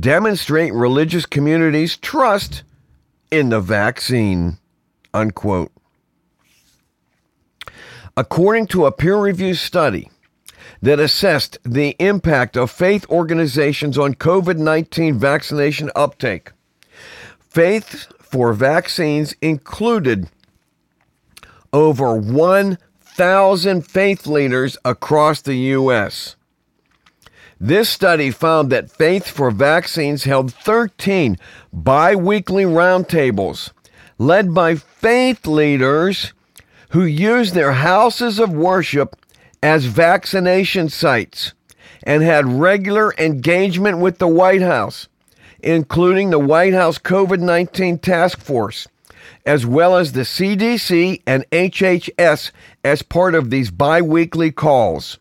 demonstrate 0.00 0.72
religious 0.72 1.26
communities' 1.26 1.96
trust 1.96 2.62
in 3.30 3.50
the 3.50 3.60
vaccine, 3.60 4.58
unquote. 5.12 5.72
According 8.18 8.66
to 8.68 8.84
a 8.84 8.90
peer 8.90 9.16
reviewed 9.16 9.58
study 9.58 10.10
that 10.82 10.98
assessed 10.98 11.56
the 11.62 11.94
impact 12.00 12.56
of 12.56 12.68
faith 12.68 13.08
organizations 13.08 13.96
on 13.96 14.16
COVID 14.16 14.58
19 14.58 15.16
vaccination 15.20 15.88
uptake, 15.94 16.50
faith 17.38 18.12
for 18.18 18.52
vaccines 18.52 19.36
included 19.40 20.28
over 21.72 22.16
1,000 22.16 23.86
faith 23.86 24.26
leaders 24.26 24.76
across 24.84 25.40
the 25.40 25.54
U.S. 25.78 26.34
This 27.60 27.88
study 27.88 28.32
found 28.32 28.70
that 28.70 28.90
Faith 28.90 29.28
for 29.28 29.52
Vaccines 29.52 30.24
held 30.24 30.52
13 30.52 31.36
bi 31.72 32.16
weekly 32.16 32.64
roundtables 32.64 33.70
led 34.18 34.52
by 34.52 34.74
faith 34.74 35.46
leaders 35.46 36.32
who 36.90 37.04
used 37.04 37.54
their 37.54 37.72
houses 37.72 38.38
of 38.38 38.50
worship 38.50 39.16
as 39.62 39.84
vaccination 39.84 40.88
sites 40.88 41.52
and 42.02 42.22
had 42.22 42.46
regular 42.46 43.12
engagement 43.18 43.98
with 43.98 44.18
the 44.18 44.28
White 44.28 44.62
House, 44.62 45.08
including 45.60 46.30
the 46.30 46.38
White 46.38 46.72
House 46.72 46.98
COVID 46.98 47.40
19 47.40 47.98
task 47.98 48.38
force, 48.38 48.86
as 49.44 49.66
well 49.66 49.96
as 49.96 50.12
the 50.12 50.22
CDC 50.22 51.22
and 51.26 51.48
HHS 51.50 52.50
as 52.84 53.02
part 53.02 53.34
of 53.34 53.50
these 53.50 53.70
bi 53.70 54.00
weekly 54.00 54.50
calls. 54.50 55.18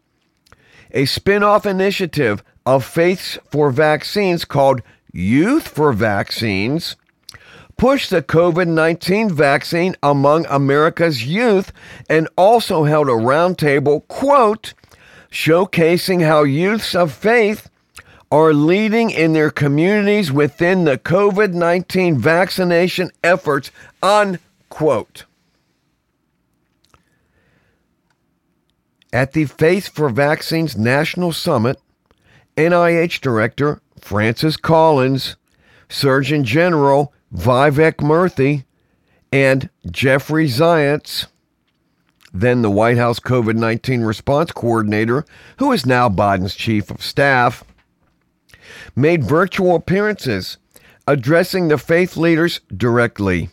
A 0.92 1.06
spin 1.06 1.44
off 1.44 1.66
initiative 1.66 2.44
of 2.66 2.86
Faiths 2.86 3.38
for 3.50 3.72
Vaccines 3.72 4.46
called 4.46 4.82
Youth 5.12 5.68
for 5.68 5.92
Vaccines 5.94 6.96
pushed 7.78 8.10
the 8.10 8.22
COVID 8.22 8.68
19 8.68 9.30
vaccine 9.30 9.96
among 10.02 10.46
America's 10.48 11.26
youth 11.26 11.72
and 12.10 12.28
also 12.36 12.84
held 12.84 13.08
a 13.08 13.12
roundtable, 13.12 14.08
quote, 14.08 14.74
showcasing 15.32 16.26
how 16.26 16.44
youths 16.44 16.96
of 16.96 17.14
faith 17.14 17.70
are 18.32 18.54
leading 18.54 19.10
in 19.10 19.34
their 19.34 19.52
communities 19.52 20.32
within 20.32 20.84
the 20.84 20.98
COVID 20.98 21.54
19 21.54 22.18
vaccination 22.18 23.12
efforts, 23.24 23.72
unquote. 24.02 25.26
At 29.14 29.32
the 29.32 29.46
Faith 29.46 29.88
for 29.88 30.10
Vaccines 30.10 30.76
National 30.76 31.32
Summit, 31.32 31.80
NIH 32.58 33.22
Director 33.22 33.82
Francis 34.00 34.58
Collins, 34.58 35.38
Surgeon 35.88 36.44
General 36.44 37.14
Vivek 37.34 37.98
Murthy, 37.98 38.66
and 39.32 39.70
Jeffrey 39.90 40.48
Zients, 40.48 41.28
then 42.34 42.62
the 42.62 42.72
White 42.72 42.98
House 42.98 43.20
COVID 43.20 43.56
19 43.56 44.02
response 44.02 44.52
coordinator, 44.52 45.26
who 45.58 45.72
is 45.72 45.86
now 45.86 46.10
Biden's 46.10 46.56
chief 46.56 46.90
of 46.90 47.02
staff, 47.02 47.64
made 48.96 49.24
virtual 49.24 49.76
appearances 49.76 50.58
addressing 51.08 51.68
the 51.68 51.78
faith 51.78 52.18
leaders 52.18 52.60
directly. 52.76 53.50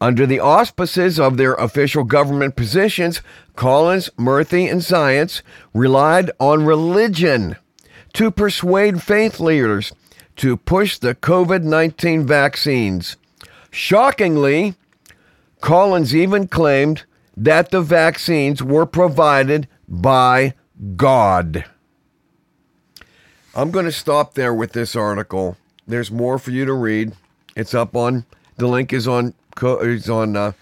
Under 0.00 0.26
the 0.26 0.40
auspices 0.40 1.18
of 1.18 1.36
their 1.36 1.54
official 1.54 2.04
government 2.04 2.54
positions, 2.54 3.22
Collins, 3.56 4.10
Murthy, 4.18 4.70
and 4.70 4.82
Zients 4.82 5.40
relied 5.72 6.30
on 6.38 6.66
religion 6.66 7.56
to 8.12 8.30
persuade 8.30 9.02
faith 9.02 9.40
leaders 9.40 9.92
to 10.36 10.56
push 10.56 10.98
the 10.98 11.14
COVID 11.14 11.62
19 11.62 12.26
vaccines. 12.26 13.16
Shockingly, 13.70 14.74
Collins 15.60 16.14
even 16.14 16.48
claimed 16.48 17.04
that 17.36 17.70
the 17.70 17.82
vaccines 17.82 18.62
were 18.62 18.86
provided 18.86 19.68
by 19.88 20.54
God. 20.96 21.64
I'm 23.54 23.70
going 23.70 23.84
to 23.86 23.92
stop 23.92 24.34
there 24.34 24.54
with 24.54 24.72
this 24.72 24.94
article. 24.94 25.56
There's 25.86 26.10
more 26.10 26.38
for 26.38 26.50
you 26.50 26.64
to 26.64 26.72
read. 26.72 27.12
It's 27.54 27.74
up 27.74 27.96
on 27.96 28.26
the 28.56 28.66
link 28.66 28.92
is 28.92 29.06
on 29.06 29.34
is 29.62 30.10
on 30.10 30.36
uh, 30.36 30.52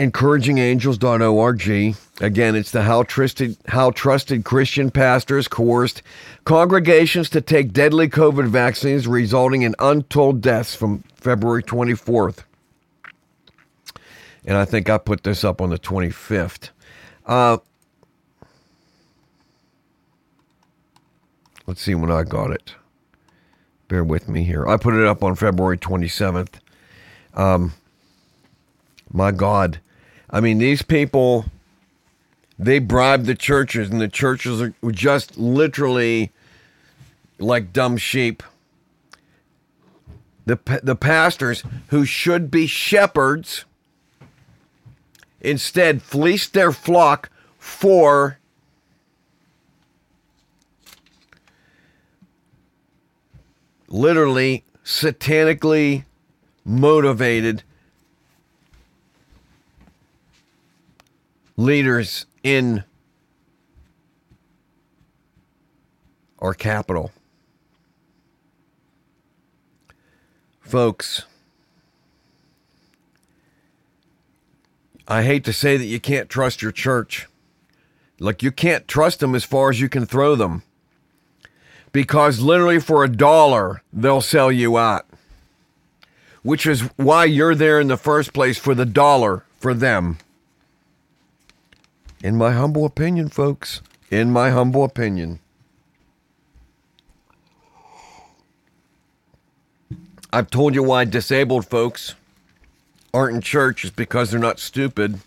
encouragingangels.org. 0.00 1.96
Again, 2.22 2.56
it's 2.56 2.70
the 2.70 2.82
how 2.82 3.02
trusted 3.02 3.58
how 3.68 3.90
trusted 3.90 4.44
Christian 4.44 4.90
pastors 4.90 5.46
coerced 5.46 6.02
congregations 6.44 7.28
to 7.30 7.42
take 7.42 7.72
deadly 7.72 8.08
COVID 8.08 8.48
vaccines, 8.48 9.06
resulting 9.06 9.60
in 9.62 9.74
untold 9.78 10.40
deaths 10.40 10.74
from 10.74 11.04
February 11.14 11.62
24th. 11.62 12.44
And 14.46 14.56
I 14.56 14.64
think 14.64 14.88
I 14.88 14.96
put 14.96 15.22
this 15.22 15.44
up 15.44 15.60
on 15.60 15.68
the 15.68 15.78
25th. 15.78 16.70
Uh, 17.26 17.58
let's 21.66 21.82
see 21.82 21.94
when 21.94 22.10
I 22.10 22.22
got 22.22 22.50
it. 22.50 22.74
Bear 23.88 24.02
with 24.02 24.30
me 24.30 24.44
here. 24.44 24.66
I 24.66 24.78
put 24.78 24.94
it 24.94 25.06
up 25.06 25.22
on 25.22 25.34
February 25.34 25.76
27th. 25.76 26.54
Um, 27.34 27.74
my 29.12 29.30
God. 29.30 29.80
I 30.30 30.40
mean, 30.40 30.58
these 30.58 30.82
people, 30.82 31.46
they 32.58 32.78
bribe 32.78 33.24
the 33.24 33.34
churches, 33.34 33.90
and 33.90 34.00
the 34.00 34.08
churches 34.08 34.62
are 34.62 34.74
just 34.90 35.36
literally 35.36 36.30
like 37.38 37.72
dumb 37.72 37.96
sheep. 37.96 38.42
The, 40.46 40.58
the 40.82 40.96
pastors 40.96 41.64
who 41.88 42.04
should 42.04 42.50
be 42.50 42.66
shepherds 42.66 43.64
instead 45.40 46.02
fleeced 46.02 46.54
their 46.54 46.72
flock 46.72 47.30
for 47.58 48.38
literally 53.88 54.64
satanically 54.84 56.04
motivated 56.64 57.62
leaders 61.60 62.26
in 62.42 62.84
our 66.38 66.54
capital. 66.54 67.12
Folks, 70.60 71.24
I 75.06 75.22
hate 75.22 75.44
to 75.44 75.52
say 75.52 75.76
that 75.76 75.84
you 75.84 76.00
can't 76.00 76.28
trust 76.28 76.62
your 76.62 76.72
church. 76.72 77.26
Like, 78.18 78.42
you 78.42 78.52
can't 78.52 78.86
trust 78.86 79.20
them 79.20 79.34
as 79.34 79.44
far 79.44 79.70
as 79.70 79.80
you 79.80 79.88
can 79.88 80.06
throw 80.06 80.36
them. 80.36 80.62
Because 81.92 82.40
literally 82.40 82.78
for 82.78 83.02
a 83.02 83.08
dollar, 83.08 83.82
they'll 83.92 84.20
sell 84.20 84.52
you 84.52 84.78
out 84.78 85.06
which 86.42 86.66
is 86.66 86.82
why 86.96 87.24
you're 87.24 87.54
there 87.54 87.80
in 87.80 87.88
the 87.88 87.96
first 87.96 88.32
place 88.32 88.58
for 88.58 88.74
the 88.74 88.86
dollar 88.86 89.44
for 89.58 89.74
them. 89.74 90.18
In 92.22 92.36
my 92.36 92.52
humble 92.52 92.84
opinion, 92.84 93.30
folks, 93.30 93.80
in 94.10 94.30
my 94.30 94.50
humble 94.50 94.84
opinion. 94.84 95.40
I've 100.32 100.50
told 100.50 100.74
you 100.74 100.82
why 100.82 101.06
disabled 101.06 101.66
folks 101.66 102.14
aren't 103.12 103.36
in 103.36 103.40
church 103.40 103.84
is 103.84 103.90
because 103.90 104.30
they're 104.30 104.38
not 104.38 104.60
stupid. 104.60 105.20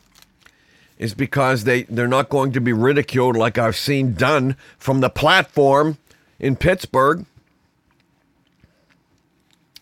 Is 1.00 1.14
because 1.14 1.64
they, 1.64 1.84
they're 1.84 2.08
not 2.08 2.30
going 2.30 2.52
to 2.54 2.62
be 2.62 2.72
ridiculed 2.72 3.36
like 3.36 3.58
I've 3.58 3.76
seen 3.76 4.14
done 4.14 4.56
from 4.78 5.02
the 5.02 5.10
platform 5.10 5.98
in 6.40 6.56
Pittsburgh 6.56 7.26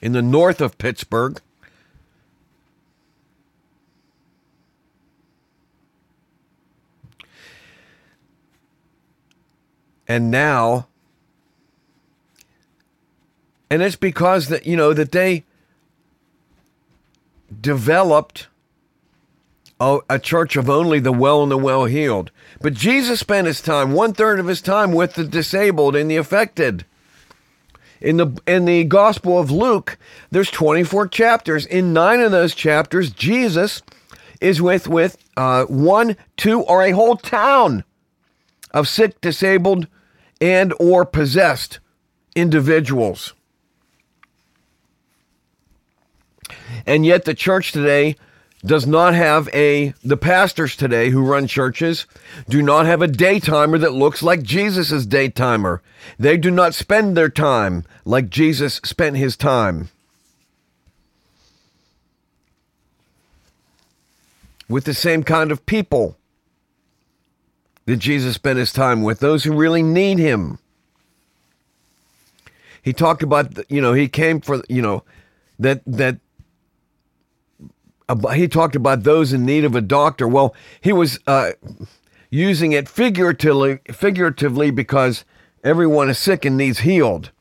in 0.02 0.14
the 0.14 0.22
north 0.22 0.62
of 0.62 0.78
Pittsburgh. 0.78 1.40
And 10.12 10.30
now, 10.30 10.90
and 13.70 13.82
it's 13.82 13.96
because 13.96 14.50
that, 14.50 14.66
you 14.66 14.76
know, 14.76 14.92
that 14.92 15.14
they 15.14 15.46
developed 17.62 18.50
a, 19.80 20.00
a, 20.10 20.20
church 20.20 20.58
of 20.58 20.70
only 20.70 21.00
the 21.00 21.14
well 21.14 21.42
and 21.44 21.50
the 21.50 21.58
well 21.58 21.86
healed. 21.86 22.30
But 22.60 22.74
Jesus 22.74 23.22
spent 23.22 23.48
his 23.48 23.62
time, 23.62 23.94
one 23.94 24.12
third 24.12 24.42
of 24.42 24.48
his 24.48 24.62
time, 24.62 24.92
with 24.92 25.14
the 25.14 25.24
disabled 25.24 25.96
and 25.96 26.12
the 26.12 26.18
affected. 26.18 26.86
In 28.02 28.18
the 28.18 28.38
in 28.46 28.66
the 28.66 28.84
Gospel 28.84 29.40
of 29.40 29.50
Luke, 29.50 29.98
there's 30.30 30.52
24 30.52 31.08
chapters. 31.08 31.66
In 31.66 31.94
nine 31.94 32.20
of 32.20 32.34
those 32.34 32.54
chapters, 32.54 33.12
Jesus 33.12 33.82
is 34.42 34.62
with 34.62 34.90
with 34.90 35.18
uh, 35.38 35.64
one, 35.68 36.18
two, 36.36 36.64
or 36.64 36.84
a 36.84 36.92
whole 36.92 37.16
town 37.16 37.86
of 38.72 38.90
sick, 38.90 39.22
disabled, 39.22 39.88
and 40.42 40.74
or 40.80 41.06
possessed 41.06 41.80
individuals. 42.36 43.34
And 46.86 47.06
yet, 47.06 47.26
the 47.26 47.34
church 47.34 47.72
today 47.72 48.16
does 48.66 48.86
not 48.86 49.14
have 49.14 49.48
a, 49.54 49.94
the 50.04 50.18
pastors 50.18 50.76
today 50.76 51.10
who 51.10 51.26
run 51.26 51.48
churches 51.48 52.06
do 52.50 52.62
not 52.62 52.86
have 52.86 53.02
a 53.02 53.08
daytimer 53.08 53.80
that 53.80 53.94
looks 53.94 54.22
like 54.22 54.44
Jesus' 54.44 55.06
daytimer. 55.06 55.80
They 56.20 56.38
do 56.38 56.52
not 56.52 56.74
spend 56.74 57.16
their 57.16 57.30
time 57.30 57.86
like 58.04 58.30
Jesus 58.30 58.82
spent 58.84 59.18
his 59.18 59.38
time. 59.38 59.90
with 64.72 64.86
the 64.86 64.94
same 64.94 65.22
kind 65.22 65.52
of 65.52 65.66
people 65.66 66.18
that 67.86 67.98
Jesus 67.98 68.36
spent 68.36 68.60
his 68.60 68.72
time 68.72 69.04
with, 69.04 69.20
those 69.20 69.44
who 69.44 69.54
really 69.54 69.84
need 69.84 70.20
him. 70.20 70.60
He 72.82 72.94
talked 72.94 73.24
about, 73.24 73.58
you 73.70 73.82
know, 73.82 73.94
he 73.94 74.08
came 74.08 74.42
for, 74.42 74.62
you 74.68 74.82
know, 74.82 75.04
that, 75.60 75.82
that, 75.86 76.18
he 78.34 78.48
talked 78.48 78.76
about 78.76 79.04
those 79.04 79.32
in 79.32 79.46
need 79.46 79.64
of 79.64 79.76
a 79.76 79.82
doctor. 79.82 80.28
Well, 80.28 80.54
he 80.82 80.92
was 80.92 81.20
uh, 81.28 81.52
using 82.30 82.72
it 82.72 82.90
figuratively, 82.90 83.80
figuratively 83.92 84.72
because 84.72 85.24
everyone 85.64 86.10
is 86.10 86.18
sick 86.18 86.44
and 86.44 86.58
needs 86.58 86.80
healed. 86.80 87.32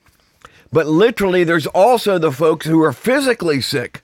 But 0.72 0.86
literally, 0.86 1.42
there's 1.42 1.66
also 1.66 2.18
the 2.18 2.30
folks 2.30 2.66
who 2.66 2.82
are 2.82 2.92
physically 2.92 3.60
sick 3.60 4.02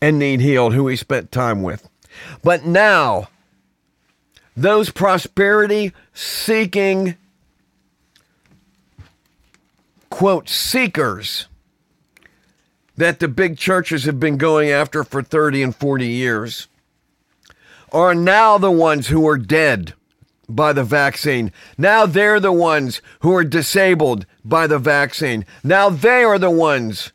and 0.00 0.18
need 0.18 0.40
healed 0.40 0.74
who 0.74 0.88
he 0.88 0.96
spent 0.96 1.30
time 1.30 1.62
with. 1.62 1.88
But 2.42 2.64
now, 2.64 3.28
those 4.56 4.90
prosperity 4.90 5.92
seeking, 6.12 7.16
quote, 10.10 10.48
seekers 10.48 11.48
that 12.96 13.18
the 13.18 13.28
big 13.28 13.58
churches 13.58 14.04
have 14.04 14.20
been 14.20 14.36
going 14.36 14.70
after 14.70 15.02
for 15.02 15.22
30 15.22 15.62
and 15.62 15.76
40 15.76 16.06
years 16.06 16.68
are 17.92 18.14
now 18.14 18.58
the 18.58 18.70
ones 18.70 19.08
who 19.08 19.26
are 19.26 19.38
dead 19.38 19.94
by 20.48 20.72
the 20.72 20.84
vaccine. 20.84 21.52
Now 21.78 22.06
they're 22.06 22.40
the 22.40 22.52
ones 22.52 23.00
who 23.20 23.34
are 23.34 23.44
disabled 23.44 24.26
by 24.44 24.66
the 24.66 24.78
vaccine. 24.78 25.46
Now 25.62 25.88
they 25.90 26.22
are 26.22 26.38
the 26.38 26.50
ones 26.50 27.12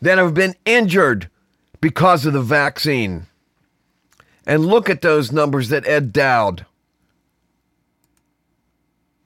that 0.00 0.18
have 0.18 0.34
been 0.34 0.54
injured 0.64 1.30
because 1.80 2.26
of 2.26 2.32
the 2.32 2.42
vaccine. 2.42 3.26
And 4.46 4.66
look 4.66 4.90
at 4.90 5.02
those 5.02 5.32
numbers 5.32 5.68
that 5.68 5.86
Ed 5.86 6.12
Dowd 6.12 6.66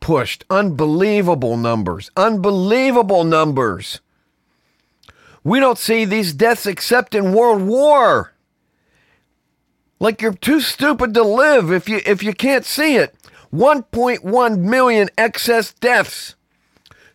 pushed. 0.00 0.44
Unbelievable 0.50 1.56
numbers. 1.56 2.11
Unbelievable 2.16 3.24
numbers. 3.24 4.00
We 5.44 5.61
don't 5.61 5.78
see 5.78 6.04
these 6.04 6.32
deaths 6.32 6.66
except 6.66 7.14
in 7.14 7.32
World 7.32 7.62
War. 7.62 8.34
Like 10.00 10.22
you're 10.22 10.34
too 10.34 10.61
stupid 10.61 11.14
to 11.14 11.22
live 11.22 11.72
if 11.72 11.88
you 11.88 12.00
if 12.06 12.22
you 12.22 12.32
can't 12.32 12.64
see 12.64 12.96
it. 12.96 13.14
1.1 13.52 14.58
million 14.58 15.08
excess 15.16 15.72
deaths. 15.72 16.34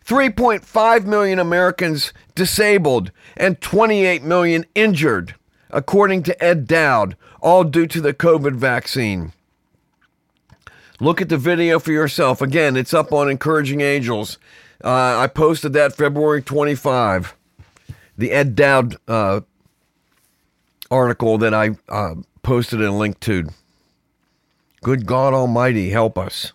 3.5 0.04 1.04
million 1.06 1.38
Americans 1.38 2.12
disabled 2.34 3.10
and 3.36 3.60
28 3.60 4.22
million 4.22 4.66
injured, 4.74 5.34
according 5.70 6.22
to 6.24 6.44
Ed 6.44 6.66
Dowd, 6.66 7.16
all 7.40 7.64
due 7.64 7.86
to 7.86 8.00
the 8.00 8.12
COVID 8.12 8.54
vaccine. 8.54 9.32
Look 11.00 11.20
at 11.20 11.28
the 11.28 11.38
video 11.38 11.78
for 11.78 11.92
yourself. 11.92 12.40
Again, 12.40 12.76
it's 12.76 12.94
up 12.94 13.12
on 13.12 13.28
Encouraging 13.28 13.80
Angels. 13.80 14.38
Uh, 14.82 15.18
I 15.18 15.26
posted 15.26 15.72
that 15.72 15.96
February 15.96 16.42
25. 16.42 17.34
The 18.16 18.30
Ed 18.30 18.54
Dowd 18.54 18.96
uh, 19.08 19.40
article 20.90 21.38
that 21.38 21.52
I 21.52 21.70
uh, 21.88 22.14
posted 22.42 22.80
a 22.80 22.92
link 22.92 23.18
to. 23.20 23.48
Good 24.82 25.06
God 25.06 25.34
Almighty, 25.34 25.90
help 25.90 26.16
us. 26.16 26.52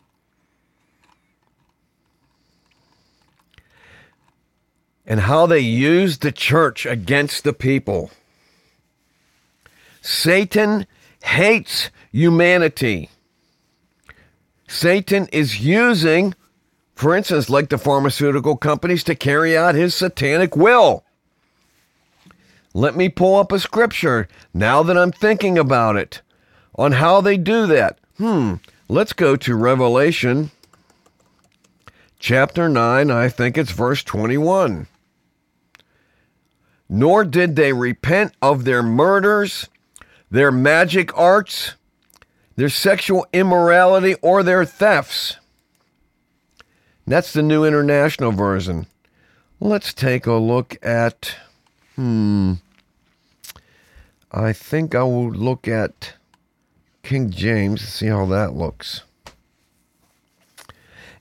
And 5.06 5.22
how 5.22 5.48
they 5.48 5.60
used 5.60 6.22
the 6.22 6.32
church 6.32 6.86
against 6.86 7.44
the 7.44 7.52
people. 7.52 8.12
Satan 10.02 10.86
hates 11.24 11.90
humanity. 12.12 13.10
Satan 14.70 15.28
is 15.32 15.60
using, 15.60 16.36
for 16.94 17.16
instance, 17.16 17.50
like 17.50 17.70
the 17.70 17.80
pharmaceutical 17.80 18.56
companies 18.56 19.04
to 19.06 19.16
carry 19.16 19.58
out 19.58 19.74
his 19.74 19.96
satanic 19.96 20.56
will. 20.56 21.04
Let 22.76 22.96
me 22.96 23.10
pull 23.10 23.40
up 23.40 23.52
a 23.52 23.60
scripture 23.60 24.28
now 24.54 24.84
that 24.84 24.96
I'm 24.96 25.12
thinking 25.12 25.58
about 25.58 25.96
it 25.96 26.22
on 26.76 26.94
how 26.94 27.20
they 27.20 27.36
do 27.36 27.66
that. 27.66 27.98
Hmm, 28.20 28.56
let's 28.88 29.12
go 29.12 29.36
to 29.38 29.56
Revelation 29.56 30.52
chapter 32.20 32.70
9, 32.70 33.10
I 33.10 33.28
think 33.28 33.58
it's 33.58 33.72
verse 33.72 34.04
21. 34.04 34.86
Nor 36.88 37.26
did 37.26 37.56
they 37.56 37.74
repent 37.74 38.34
of 38.40 38.66
their 38.66 38.84
murders, 38.84 39.68
their 40.30 40.52
magic 40.52 41.18
arts, 41.18 41.74
their 42.60 42.68
sexual 42.68 43.26
immorality, 43.32 44.16
or 44.22 44.44
their 44.44 44.66
thefts. 44.66 45.38
That's 47.08 47.32
the 47.32 47.42
New 47.42 47.64
International 47.64 48.34
Version. 48.34 48.86
Let's 49.62 49.94
take 49.94 50.26
a 50.26 50.34
look 50.34 50.76
at, 50.86 51.38
hmm, 51.96 52.56
I 54.30 54.52
think 54.52 54.94
I 54.94 55.04
will 55.04 55.32
look 55.32 55.70
at 55.70 56.16
King 57.02 57.30
James, 57.30 57.80
see 57.80 58.08
how 58.08 58.26
that 58.26 58.56
looks. 58.56 59.04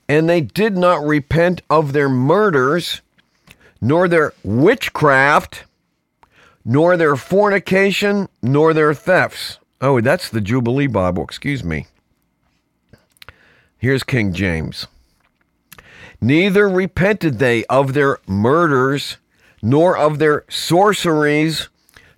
And 0.09 0.27
they 0.27 0.41
did 0.41 0.75
not 0.75 1.01
repent 1.05 1.61
of 1.69 1.93
their 1.93 2.09
murders, 2.09 2.99
nor 3.79 4.09
their 4.09 4.33
witchcraft, 4.43 5.63
nor 6.65 6.97
their 6.97 7.15
fornication, 7.15 8.27
nor 8.41 8.73
their 8.73 8.93
thefts. 8.93 9.58
Oh, 9.81 10.01
that's 10.01 10.29
the 10.29 10.41
Jubilee 10.41 10.87
Bible, 10.87 11.23
excuse 11.23 11.63
me. 11.63 11.87
Here's 13.77 14.03
King 14.03 14.33
James. 14.33 14.87
Neither 16.19 16.67
repented 16.67 17.39
they 17.39 17.63
of 17.65 17.93
their 17.93 18.17
murders, 18.27 19.17
nor 19.61 19.97
of 19.97 20.19
their 20.19 20.43
sorceries, 20.49 21.69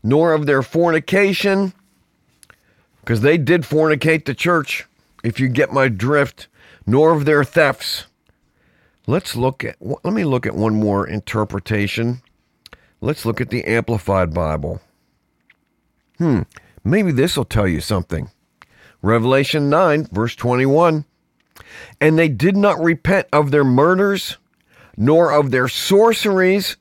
nor 0.01 0.33
of 0.33 0.47
their 0.47 0.63
fornication, 0.63 1.73
because 3.01 3.21
they 3.21 3.37
did 3.37 3.61
fornicate 3.61 4.25
the 4.25 4.33
church, 4.33 4.87
if 5.23 5.39
you 5.39 5.47
get 5.47 5.71
my 5.71 5.87
drift, 5.87 6.47
nor 6.87 7.11
of 7.11 7.25
their 7.25 7.43
thefts. 7.43 8.05
Let's 9.05 9.35
look 9.35 9.63
at, 9.63 9.75
let 9.79 10.13
me 10.13 10.23
look 10.25 10.47
at 10.47 10.55
one 10.55 10.75
more 10.75 11.07
interpretation. 11.07 12.23
Let's 13.01 13.23
look 13.25 13.39
at 13.39 13.49
the 13.49 13.65
Amplified 13.65 14.33
Bible. 14.33 14.81
Hmm, 16.17 16.41
maybe 16.83 17.11
this 17.11 17.37
will 17.37 17.45
tell 17.45 17.67
you 17.67 17.81
something. 17.81 18.29
Revelation 19.01 19.69
9, 19.69 20.07
verse 20.11 20.35
21. 20.35 21.05
And 21.99 22.17
they 22.17 22.29
did 22.29 22.55
not 22.55 22.81
repent 22.81 23.27
of 23.33 23.51
their 23.51 23.63
murders, 23.63 24.37
nor 24.97 25.31
of 25.31 25.51
their 25.51 25.67
sorceries, 25.67 26.77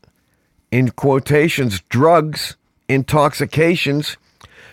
in 0.71 0.91
quotations, 0.91 1.81
drugs, 1.89 2.57
intoxications, 2.89 4.17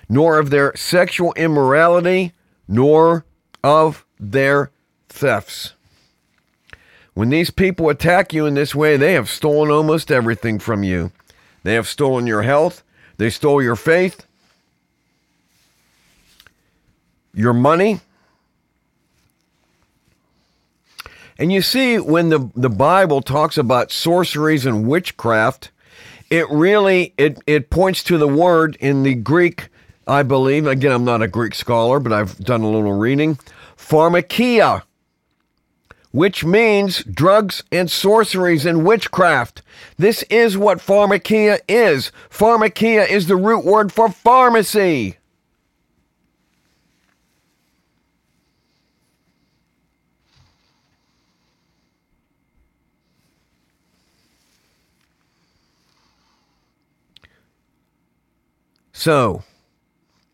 nor 0.09 0.39
of 0.39 0.49
their 0.49 0.75
sexual 0.75 1.33
immorality, 1.33 2.33
nor 2.67 3.25
of 3.63 4.05
their 4.19 4.71
thefts. 5.09 5.73
When 7.13 7.29
these 7.29 7.49
people 7.49 7.89
attack 7.89 8.31
you 8.31 8.45
in 8.45 8.53
this 8.53 8.75
way, 8.75 8.95
they 8.95 9.13
have 9.13 9.29
stolen 9.29 9.71
almost 9.71 10.11
everything 10.11 10.59
from 10.59 10.83
you. 10.83 11.11
They 11.63 11.73
have 11.73 11.87
stolen 11.87 12.27
your 12.27 12.43
health, 12.43 12.83
they 13.17 13.31
stole 13.31 13.61
your 13.61 13.75
faith, 13.75 14.26
your 17.37 17.53
money. 17.53 18.01
And 21.39 21.51
you 21.51 21.61
see, 21.61 21.99
when 21.99 22.29
the, 22.29 22.49
the 22.55 22.69
Bible 22.69 23.21
talks 23.21 23.57
about 23.57 23.91
sorceries 23.91 24.65
and 24.65 24.87
witchcraft, 24.87 25.71
it 26.29 26.49
really 26.49 27.13
it, 27.17 27.39
it 27.45 27.69
points 27.69 28.03
to 28.03 28.17
the 28.17 28.27
word 28.27 28.75
in 28.79 29.03
the 29.03 29.13
Greek 29.13 29.69
I 30.07 30.23
believe, 30.23 30.65
again, 30.65 30.93
I'm 30.93 31.03
not 31.03 31.21
a 31.21 31.27
Greek 31.27 31.53
scholar, 31.53 31.99
but 31.99 32.13
I've 32.13 32.37
done 32.37 32.61
a 32.61 32.69
little 32.69 32.93
reading, 32.93 33.35
pharmakia, 33.75 34.83
which 36.11 36.45
means 36.45 37.03
drugs 37.03 37.61
and 37.73 37.91
sorceries 37.91 38.65
and 38.65 38.85
witchcraft. 38.85 39.61
This 39.97 40.23
is 40.23 40.57
what 40.57 40.77
pharmakia 40.77 41.59
is. 41.67 42.13
Pharmakia 42.29 43.07
is 43.07 43.27
the 43.27 43.35
root 43.35 43.65
word 43.65 43.91
for 43.91 44.09
pharmacy. 44.09 45.16
So, 58.99 59.43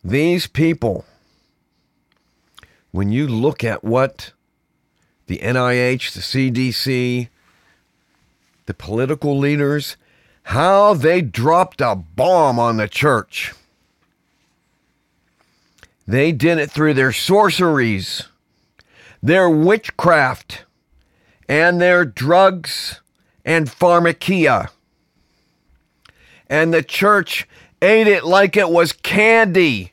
these 0.05 0.47
people, 0.47 1.03
when 2.91 3.11
you 3.11 3.27
look 3.27 3.61
at 3.61 3.83
what 3.83 4.31
the 5.27 5.39
NIH, 5.39 6.13
the 6.13 6.21
CDC, 6.21 7.27
the 8.65 8.73
political 8.73 9.37
leaders, 9.37 9.97
how 10.43 10.93
they 10.93 11.19
dropped 11.19 11.81
a 11.81 11.93
bomb 11.93 12.57
on 12.57 12.77
the 12.77 12.87
church. 12.87 13.53
They 16.07 16.31
did 16.31 16.57
it 16.57 16.71
through 16.71 16.93
their 16.93 17.11
sorceries, 17.11 18.29
their 19.21 19.49
witchcraft, 19.49 20.63
and 21.49 21.81
their 21.81 22.05
drugs 22.05 23.01
and 23.43 23.67
pharmakia. 23.67 24.69
And 26.49 26.73
the 26.73 26.81
church 26.81 27.45
ate 27.83 28.07
it 28.07 28.23
like 28.23 28.55
it 28.55 28.69
was 28.69 28.93
candy 28.93 29.91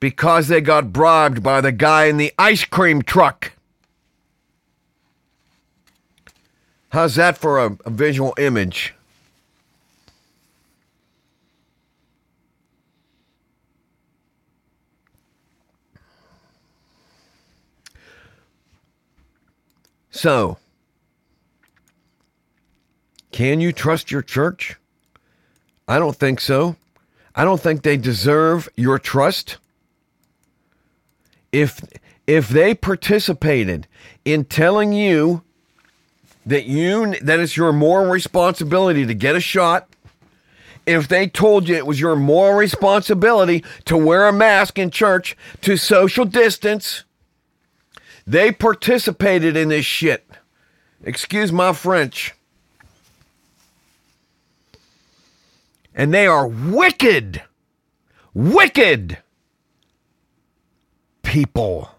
because 0.00 0.48
they 0.48 0.60
got 0.60 0.92
bribed 0.92 1.42
by 1.42 1.60
the 1.60 1.70
guy 1.70 2.06
in 2.06 2.16
the 2.16 2.32
ice 2.38 2.64
cream 2.64 3.02
truck. 3.02 3.52
How's 6.88 7.14
that 7.16 7.36
for 7.36 7.58
a, 7.58 7.76
a 7.84 7.90
visual 7.90 8.34
image? 8.38 8.94
So, 20.10 20.58
can 23.32 23.60
you 23.60 23.72
trust 23.72 24.10
your 24.10 24.22
church? 24.22 24.76
I 25.88 25.98
don't 25.98 26.16
think 26.16 26.40
so. 26.40 26.76
I 27.34 27.44
don't 27.44 27.60
think 27.60 27.82
they 27.82 27.96
deserve 27.96 28.68
your 28.76 28.98
trust. 28.98 29.58
If 31.50 31.80
if 32.26 32.48
they 32.48 32.74
participated 32.74 33.86
in 34.24 34.44
telling 34.44 34.92
you 34.92 35.42
that 36.46 36.64
you 36.64 37.18
that 37.20 37.40
it's 37.40 37.56
your 37.56 37.72
moral 37.72 38.10
responsibility 38.10 39.06
to 39.06 39.14
get 39.14 39.36
a 39.36 39.40
shot, 39.40 39.88
if 40.86 41.08
they 41.08 41.26
told 41.26 41.68
you 41.68 41.76
it 41.76 41.86
was 41.86 42.00
your 42.00 42.16
moral 42.16 42.54
responsibility 42.54 43.64
to 43.84 43.96
wear 43.96 44.26
a 44.26 44.32
mask 44.32 44.78
in 44.78 44.90
church, 44.90 45.36
to 45.62 45.76
social 45.76 46.24
distance, 46.24 47.04
they 48.26 48.52
participated 48.52 49.56
in 49.56 49.68
this 49.68 49.86
shit. 49.86 50.26
Excuse 51.04 51.52
my 51.52 51.72
French. 51.72 52.34
And 55.94 56.12
they 56.12 56.26
are 56.26 56.46
wicked, 56.46 57.42
wicked 58.34 59.18
people. 61.22 61.90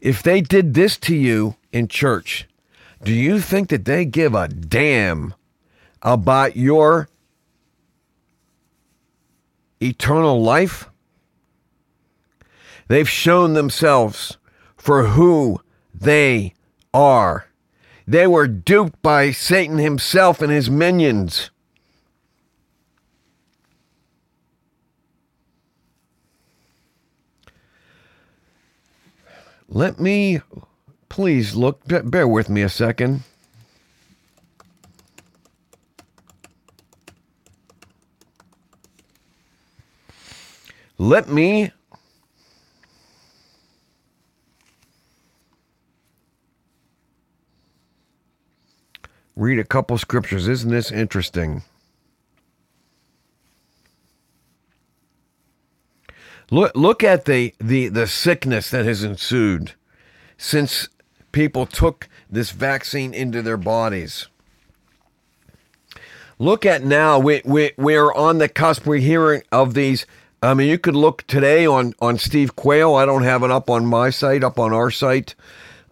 If 0.00 0.22
they 0.22 0.40
did 0.40 0.74
this 0.74 0.96
to 0.98 1.16
you 1.16 1.56
in 1.72 1.88
church, 1.88 2.46
do 3.02 3.12
you 3.12 3.40
think 3.40 3.68
that 3.68 3.84
they 3.84 4.04
give 4.04 4.34
a 4.34 4.48
damn 4.48 5.34
about 6.02 6.56
your 6.56 7.08
eternal 9.80 10.42
life? 10.42 10.88
They've 12.88 13.08
shown 13.08 13.54
themselves 13.54 14.36
for 14.76 15.04
who 15.04 15.60
they 15.94 16.54
are. 16.92 17.46
They 18.06 18.26
were 18.26 18.46
duped 18.46 19.00
by 19.02 19.30
Satan 19.30 19.78
himself 19.78 20.42
and 20.42 20.52
his 20.52 20.70
minions. 20.70 21.50
Let 29.68 29.98
me 29.98 30.40
please 31.08 31.54
look, 31.54 31.80
bear 31.86 32.28
with 32.28 32.48
me 32.48 32.62
a 32.62 32.68
second. 32.68 33.22
Let 40.98 41.28
me 41.28 41.72
read 49.44 49.58
a 49.58 49.64
couple 49.64 49.98
scriptures. 49.98 50.48
Isn't 50.48 50.70
this 50.70 50.90
interesting? 50.90 51.62
Look, 56.50 56.72
look 56.74 57.04
at 57.04 57.26
the, 57.26 57.54
the, 57.58 57.88
the 57.88 58.06
sickness 58.06 58.70
that 58.70 58.84
has 58.84 59.02
ensued 59.02 59.74
since 60.38 60.88
people 61.32 61.66
took 61.66 62.08
this 62.30 62.50
vaccine 62.50 63.12
into 63.12 63.42
their 63.42 63.56
bodies. 63.56 64.28
Look 66.38 66.66
at 66.66 66.82
now, 66.82 67.18
we, 67.18 67.42
we, 67.44 67.72
we're 67.76 68.12
on 68.12 68.38
the 68.38 68.48
cusp, 68.48 68.86
we're 68.86 68.96
hearing 68.96 69.42
of 69.52 69.74
these. 69.74 70.06
I 70.42 70.54
mean, 70.54 70.68
you 70.68 70.78
could 70.78 70.96
look 70.96 71.26
today 71.26 71.64
on, 71.66 71.94
on 72.00 72.18
Steve 72.18 72.56
Quayle. 72.56 72.94
I 72.94 73.06
don't 73.06 73.22
have 73.22 73.42
it 73.42 73.50
up 73.50 73.70
on 73.70 73.86
my 73.86 74.10
site, 74.10 74.42
up 74.42 74.58
on 74.58 74.72
our 74.72 74.90
site. 74.90 75.34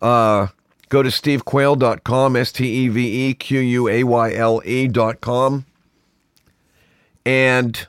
Uh, 0.00 0.48
Go 0.92 1.02
to 1.02 1.08
stevequayle.com, 1.08 2.36
S 2.36 2.52
T 2.52 2.66
E 2.66 2.88
V 2.88 3.28
E 3.30 3.32
Q 3.32 3.60
U 3.60 3.88
A 3.88 4.04
Y 4.04 4.34
L 4.34 4.60
E.com, 4.62 5.64
and 7.24 7.86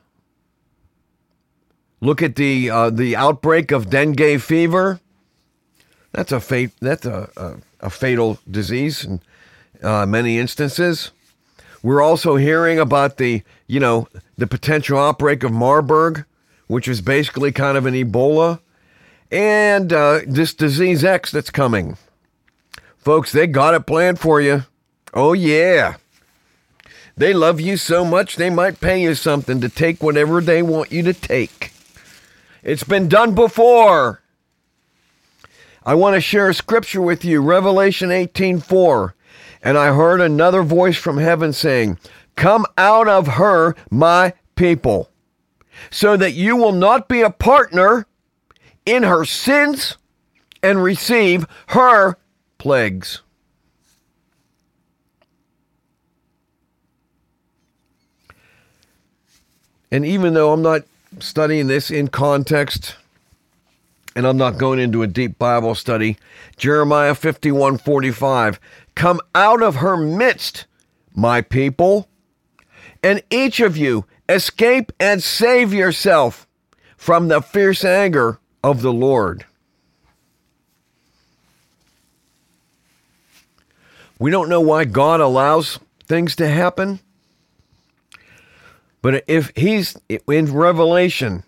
look 1.99 2.21
at 2.21 2.37
the 2.37 2.69
uh, 2.69 2.89
the 2.89 3.17
outbreak 3.17 3.73
of 3.73 3.89
dengue 3.89 4.39
fever. 4.39 5.01
That's 6.13 6.31
a 6.31 6.39
fate. 6.39 6.71
That's 6.79 7.05
a, 7.05 7.29
a, 7.35 7.55
a 7.87 7.89
fatal 7.89 8.39
disease 8.49 9.03
in 9.03 9.19
uh, 9.83 10.05
many 10.05 10.39
instances. 10.39 11.11
We're 11.81 12.01
also 12.01 12.37
hearing 12.37 12.79
about 12.79 13.17
the 13.17 13.43
you 13.67 13.81
know 13.81 14.07
the 14.37 14.47
potential 14.47 14.97
outbreak 14.97 15.43
of 15.43 15.51
Marburg, 15.51 16.23
which 16.67 16.87
is 16.87 17.01
basically 17.01 17.51
kind 17.51 17.77
of 17.77 17.85
an 17.85 17.95
Ebola, 17.95 18.61
and 19.29 19.91
uh, 19.91 20.21
this 20.25 20.53
disease 20.53 21.03
X 21.03 21.31
that's 21.31 21.49
coming. 21.49 21.97
Folks, 23.03 23.33
they 23.33 23.47
got 23.47 23.73
it 23.73 23.85
planned 23.85 24.19
for 24.19 24.39
you. 24.39 24.63
Oh, 25.13 25.33
yeah. 25.33 25.95
They 27.17 27.33
love 27.33 27.59
you 27.59 27.75
so 27.75 28.05
much 28.05 28.37
they 28.37 28.49
might 28.49 28.79
pay 28.79 29.01
you 29.01 29.13
something 29.13 29.59
to 29.59 29.67
take 29.67 30.01
whatever 30.01 30.39
they 30.39 30.61
want 30.61 30.91
you 30.91 31.03
to 31.03 31.13
take. 31.13 31.73
It's 32.63 32.85
been 32.85 33.09
done 33.09 33.35
before. 33.35 34.21
I 35.85 35.95
want 35.95 36.15
to 36.15 36.21
share 36.21 36.47
a 36.47 36.53
scripture 36.53 37.01
with 37.01 37.25
you, 37.25 37.41
Revelation 37.41 38.09
18:4. 38.09 39.13
And 39.61 39.77
I 39.77 39.93
heard 39.93 40.21
another 40.21 40.63
voice 40.63 40.97
from 40.97 41.17
heaven 41.17 41.51
saying, 41.51 41.99
"Come 42.37 42.65
out 42.77 43.09
of 43.09 43.35
her, 43.35 43.75
my 43.91 44.33
people, 44.55 45.09
so 45.91 46.15
that 46.15 46.33
you 46.33 46.55
will 46.55 46.71
not 46.71 47.09
be 47.09 47.21
a 47.21 47.29
partner 47.29 48.07
in 48.85 49.03
her 49.03 49.25
sins 49.25 49.97
and 50.61 50.81
receive 50.81 51.45
her 51.67 52.17
plagues. 52.63 53.21
And 59.91 60.05
even 60.05 60.33
though 60.33 60.53
I'm 60.53 60.61
not 60.61 60.83
studying 61.19 61.67
this 61.67 61.91
in 61.91 62.07
context, 62.07 62.95
and 64.15 64.25
I'm 64.25 64.37
not 64.37 64.57
going 64.57 64.79
into 64.79 65.03
a 65.03 65.07
deep 65.07 65.37
Bible 65.37 65.75
study, 65.75 66.17
Jeremiah 66.55 67.15
51 67.15 67.79
45, 67.79 68.61
come 68.95 69.19
out 69.35 69.61
of 69.61 69.75
her 69.75 69.97
midst, 69.97 70.65
my 71.13 71.41
people, 71.41 72.07
and 73.03 73.21
each 73.29 73.59
of 73.59 73.75
you 73.75 74.05
escape 74.29 74.93
and 75.01 75.21
save 75.21 75.73
yourself 75.73 76.47
from 76.95 77.27
the 77.27 77.41
fierce 77.41 77.83
anger 77.83 78.39
of 78.63 78.81
the 78.81 78.93
Lord. 78.93 79.45
We 84.23 84.31
don't 84.31 84.47
know 84.47 84.61
why 84.61 84.85
God 84.85 85.19
allows 85.19 85.79
things 86.07 86.37
to 86.37 86.47
happen. 86.47 87.01
But 89.01 89.25
if 89.27 89.51
he's 89.53 89.97
in 90.07 90.53
Revelation, 90.53 91.43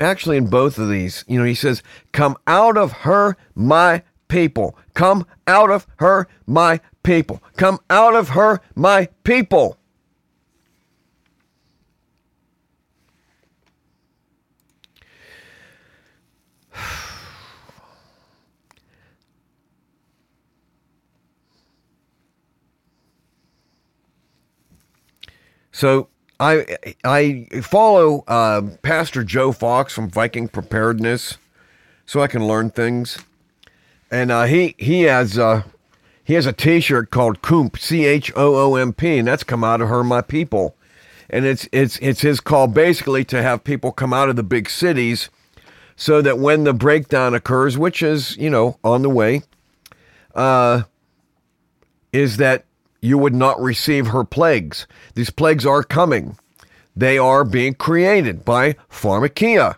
actually 0.00 0.38
in 0.38 0.50
both 0.50 0.76
of 0.78 0.90
these, 0.90 1.24
you 1.28 1.38
know, 1.38 1.44
he 1.44 1.54
says, 1.54 1.84
Come 2.10 2.36
out 2.48 2.76
of 2.76 2.90
her, 2.90 3.36
my 3.54 4.02
people. 4.26 4.76
Come 4.94 5.24
out 5.46 5.70
of 5.70 5.86
her, 5.98 6.26
my 6.48 6.80
people. 7.04 7.40
Come 7.56 7.78
out 7.88 8.16
of 8.16 8.30
her, 8.30 8.60
my 8.74 9.06
people. 9.22 9.77
So 25.78 26.08
I 26.40 26.66
I 27.04 27.46
follow 27.62 28.24
uh, 28.26 28.62
Pastor 28.82 29.22
Joe 29.22 29.52
Fox 29.52 29.92
from 29.94 30.10
Viking 30.10 30.48
Preparedness, 30.48 31.38
so 32.04 32.20
I 32.20 32.26
can 32.26 32.48
learn 32.48 32.70
things. 32.70 33.18
And 34.10 34.32
uh, 34.32 34.46
he 34.46 34.74
he 34.76 35.02
has 35.02 35.38
uh, 35.38 35.62
he 36.24 36.34
has 36.34 36.46
a 36.46 36.52
T-shirt 36.52 37.10
called 37.12 37.42
Coomp 37.42 37.78
C 37.78 38.06
H 38.06 38.32
O 38.34 38.56
O 38.56 38.74
M 38.74 38.92
P, 38.92 39.18
and 39.18 39.28
that's 39.28 39.44
come 39.44 39.62
out 39.62 39.80
of 39.80 39.88
her 39.88 40.02
my 40.02 40.20
people. 40.20 40.74
and 41.30 41.44
it's 41.44 41.68
it's 41.72 41.98
it's 41.98 42.20
his 42.22 42.40
call 42.40 42.66
basically 42.66 43.24
to 43.24 43.42
have 43.42 43.64
people 43.64 43.92
come 43.92 44.12
out 44.12 44.28
of 44.28 44.36
the 44.36 44.42
big 44.42 44.68
cities 44.70 45.28
so 45.96 46.22
that 46.22 46.38
when 46.38 46.64
the 46.64 46.72
breakdown 46.72 47.34
occurs, 47.34 47.76
which 47.76 48.02
is, 48.02 48.36
you 48.36 48.48
know, 48.48 48.78
on 48.84 49.02
the 49.02 49.10
way, 49.10 49.42
uh, 50.34 50.82
is 52.12 52.36
that 52.36 52.64
you 53.00 53.18
would 53.18 53.34
not 53.34 53.60
receive 53.60 54.08
her 54.08 54.24
plagues. 54.24 54.86
These 55.14 55.30
plagues 55.30 55.64
are 55.64 55.82
coming. 55.82 56.36
They 56.96 57.16
are 57.16 57.44
being 57.44 57.74
created 57.74 58.44
by 58.44 58.74
pharmakeia. 58.90 59.76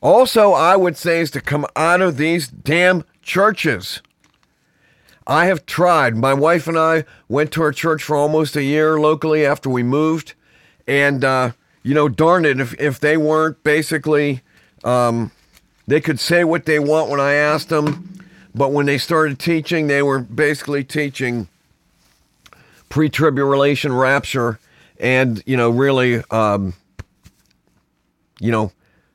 Also, 0.00 0.52
I 0.52 0.76
would 0.76 0.96
say 0.96 1.20
is 1.20 1.30
to 1.32 1.40
come 1.40 1.66
out 1.74 2.00
of 2.00 2.18
these 2.18 2.46
damn 2.46 3.04
churches. 3.22 4.02
I 5.26 5.46
have 5.46 5.64
tried. 5.64 6.16
My 6.16 6.34
wife 6.34 6.68
and 6.68 6.78
I 6.78 7.04
went 7.28 7.50
to 7.52 7.62
our 7.62 7.72
church 7.72 8.02
for 8.02 8.14
almost 8.14 8.54
a 8.54 8.62
year 8.62 9.00
locally 9.00 9.46
after 9.46 9.70
we 9.70 9.82
moved. 9.82 10.34
And, 10.86 11.24
uh, 11.24 11.52
you 11.82 11.94
know, 11.94 12.08
darn 12.08 12.44
it, 12.44 12.60
if, 12.60 12.78
if 12.78 13.00
they 13.00 13.16
weren't 13.16 13.62
basically, 13.64 14.42
um, 14.84 15.32
they 15.86 16.00
could 16.00 16.20
say 16.20 16.44
what 16.44 16.66
they 16.66 16.78
want 16.78 17.10
when 17.10 17.20
I 17.20 17.32
asked 17.32 17.70
them. 17.70 18.13
But 18.54 18.70
when 18.70 18.86
they 18.86 18.98
started 18.98 19.38
teaching, 19.38 19.88
they 19.88 20.02
were 20.02 20.20
basically 20.20 20.84
teaching 20.84 21.48
pre 22.88 23.08
tribulation 23.08 23.92
rapture 23.92 24.60
and, 25.00 25.42
you 25.44 25.56
know, 25.56 25.70
really, 25.70 26.22
um, 26.30 26.74
you 28.38 28.52
know, 28.52 28.70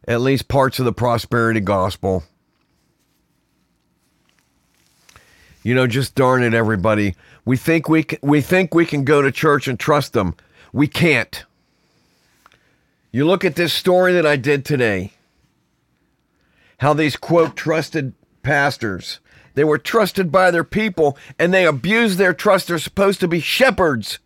at 0.07 0.21
least 0.21 0.47
parts 0.47 0.79
of 0.79 0.85
the 0.85 0.91
prosperity 0.91 1.61
gospel. 1.61 2.23
You 5.63 5.73
know, 5.75 5.87
just 5.87 6.15
darn 6.15 6.43
it, 6.43 6.53
everybody. 6.53 7.15
We 7.45 7.55
think 7.55 7.87
we 7.87 8.03
can, 8.03 8.19
we 8.21 8.41
think 8.41 8.73
we 8.73 8.85
can 8.85 9.03
go 9.03 9.21
to 9.21 9.31
church 9.31 9.67
and 9.67 9.79
trust 9.79 10.13
them. 10.13 10.35
We 10.73 10.87
can't. 10.87 11.45
You 13.11 13.25
look 13.25 13.43
at 13.45 13.55
this 13.55 13.73
story 13.73 14.13
that 14.13 14.25
I 14.25 14.35
did 14.35 14.65
today. 14.65 15.13
How 16.79 16.93
these 16.93 17.15
quote 17.15 17.55
trusted 17.55 18.13
pastors. 18.41 19.19
They 19.59 19.65
were 19.65 19.77
trusted 19.77 20.31
by 20.31 20.51
their 20.51 20.63
people 20.63 21.17
and 21.37 21.53
they 21.53 21.65
abused 21.65 22.17
their 22.17 22.33
trust. 22.33 22.69
They're 22.69 22.79
supposed 22.79 23.19
to 23.19 23.27
be 23.27 23.41
shepherds. 23.41 24.19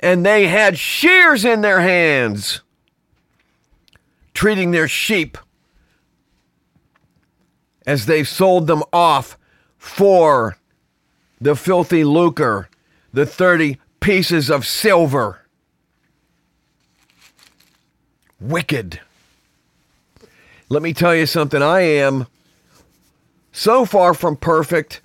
And 0.00 0.26
they 0.26 0.48
had 0.48 0.78
shears 0.78 1.46
in 1.46 1.62
their 1.62 1.80
hands 1.80 2.60
treating 4.34 4.70
their 4.70 4.86
sheep 4.86 5.38
as 7.86 8.04
they 8.04 8.22
sold 8.22 8.66
them 8.66 8.82
off 8.92 9.38
for 9.78 10.58
the 11.40 11.56
filthy 11.56 12.04
lucre, 12.04 12.68
the 13.14 13.24
30 13.24 13.78
pieces 14.00 14.50
of 14.50 14.66
silver. 14.66 15.40
Wicked. 18.38 19.00
Let 20.68 20.82
me 20.82 20.92
tell 20.92 21.14
you 21.14 21.24
something. 21.24 21.62
I 21.62 21.80
am 21.80 22.26
so 23.60 23.84
far 23.84 24.14
from 24.14 24.36
perfect. 24.36 25.02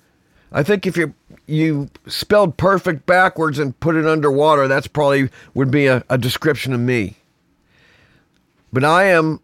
I 0.50 0.62
think 0.62 0.86
if 0.86 0.96
you 0.96 1.12
you 1.46 1.90
spelled 2.06 2.56
perfect 2.56 3.04
backwards 3.04 3.58
and 3.58 3.78
put 3.80 3.96
it 3.96 4.06
underwater, 4.06 4.66
that's 4.66 4.86
probably 4.86 5.28
would 5.52 5.70
be 5.70 5.86
a, 5.86 6.02
a 6.08 6.16
description 6.16 6.72
of 6.72 6.80
me. 6.80 7.16
But 8.72 8.82
I 8.82 9.04
am 9.04 9.40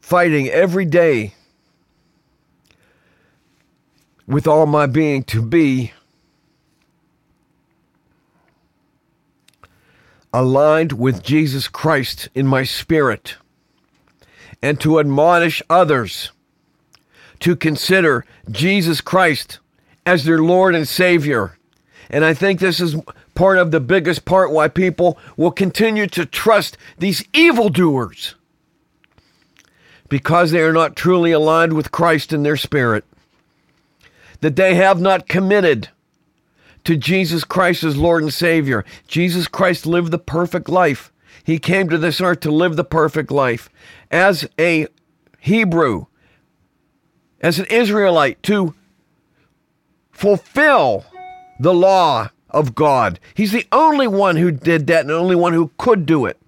fighting 0.00 0.48
every 0.48 0.86
day 0.86 1.34
with 4.26 4.46
all 4.46 4.64
my 4.64 4.86
being 4.86 5.22
to 5.24 5.42
be 5.42 5.92
aligned 10.32 10.92
with 10.92 11.22
Jesus 11.22 11.68
Christ 11.68 12.30
in 12.34 12.46
my 12.46 12.62
spirit 12.62 13.36
and 14.62 14.80
to 14.80 14.98
admonish 14.98 15.62
others 15.68 16.30
to 17.40 17.56
consider 17.56 18.24
Jesus 18.50 19.00
Christ 19.00 19.58
as 20.06 20.24
their 20.24 20.38
Lord 20.38 20.74
and 20.74 20.86
Savior. 20.86 21.58
And 22.08 22.24
I 22.24 22.34
think 22.34 22.60
this 22.60 22.80
is 22.80 22.96
part 23.34 23.58
of 23.58 23.70
the 23.70 23.80
biggest 23.80 24.24
part 24.24 24.50
why 24.50 24.68
people 24.68 25.18
will 25.36 25.50
continue 25.50 26.06
to 26.08 26.26
trust 26.26 26.76
these 26.98 27.24
evildoers 27.32 28.34
because 30.08 30.50
they 30.50 30.60
are 30.60 30.72
not 30.72 30.96
truly 30.96 31.32
aligned 31.32 31.72
with 31.72 31.92
Christ 31.92 32.32
in 32.32 32.42
their 32.42 32.56
spirit, 32.56 33.04
that 34.40 34.56
they 34.56 34.74
have 34.74 35.00
not 35.00 35.28
committed 35.28 35.88
to 36.84 36.96
Jesus 36.96 37.44
Christ 37.44 37.84
as 37.84 37.96
Lord 37.96 38.22
and 38.22 38.34
Savior. 38.34 38.84
Jesus 39.06 39.46
Christ 39.46 39.86
lived 39.86 40.10
the 40.10 40.18
perfect 40.18 40.68
life. 40.68 41.12
He 41.44 41.58
came 41.58 41.88
to 41.88 41.98
this 41.98 42.20
earth 42.20 42.40
to 42.40 42.50
live 42.50 42.76
the 42.76 42.84
perfect 42.84 43.30
life. 43.30 43.70
As 44.10 44.48
a 44.58 44.88
Hebrew, 45.38 46.06
as 47.40 47.58
an 47.58 47.66
Israelite, 47.66 48.42
to 48.44 48.74
fulfill 50.10 51.04
the 51.58 51.74
law 51.74 52.30
of 52.50 52.74
God. 52.74 53.18
He's 53.34 53.52
the 53.52 53.66
only 53.72 54.06
one 54.06 54.36
who 54.36 54.50
did 54.50 54.86
that 54.88 55.02
and 55.02 55.10
the 55.10 55.14
only 55.14 55.36
one 55.36 55.52
who 55.52 55.70
could 55.78 56.06
do 56.06 56.26
it. 56.26 56.38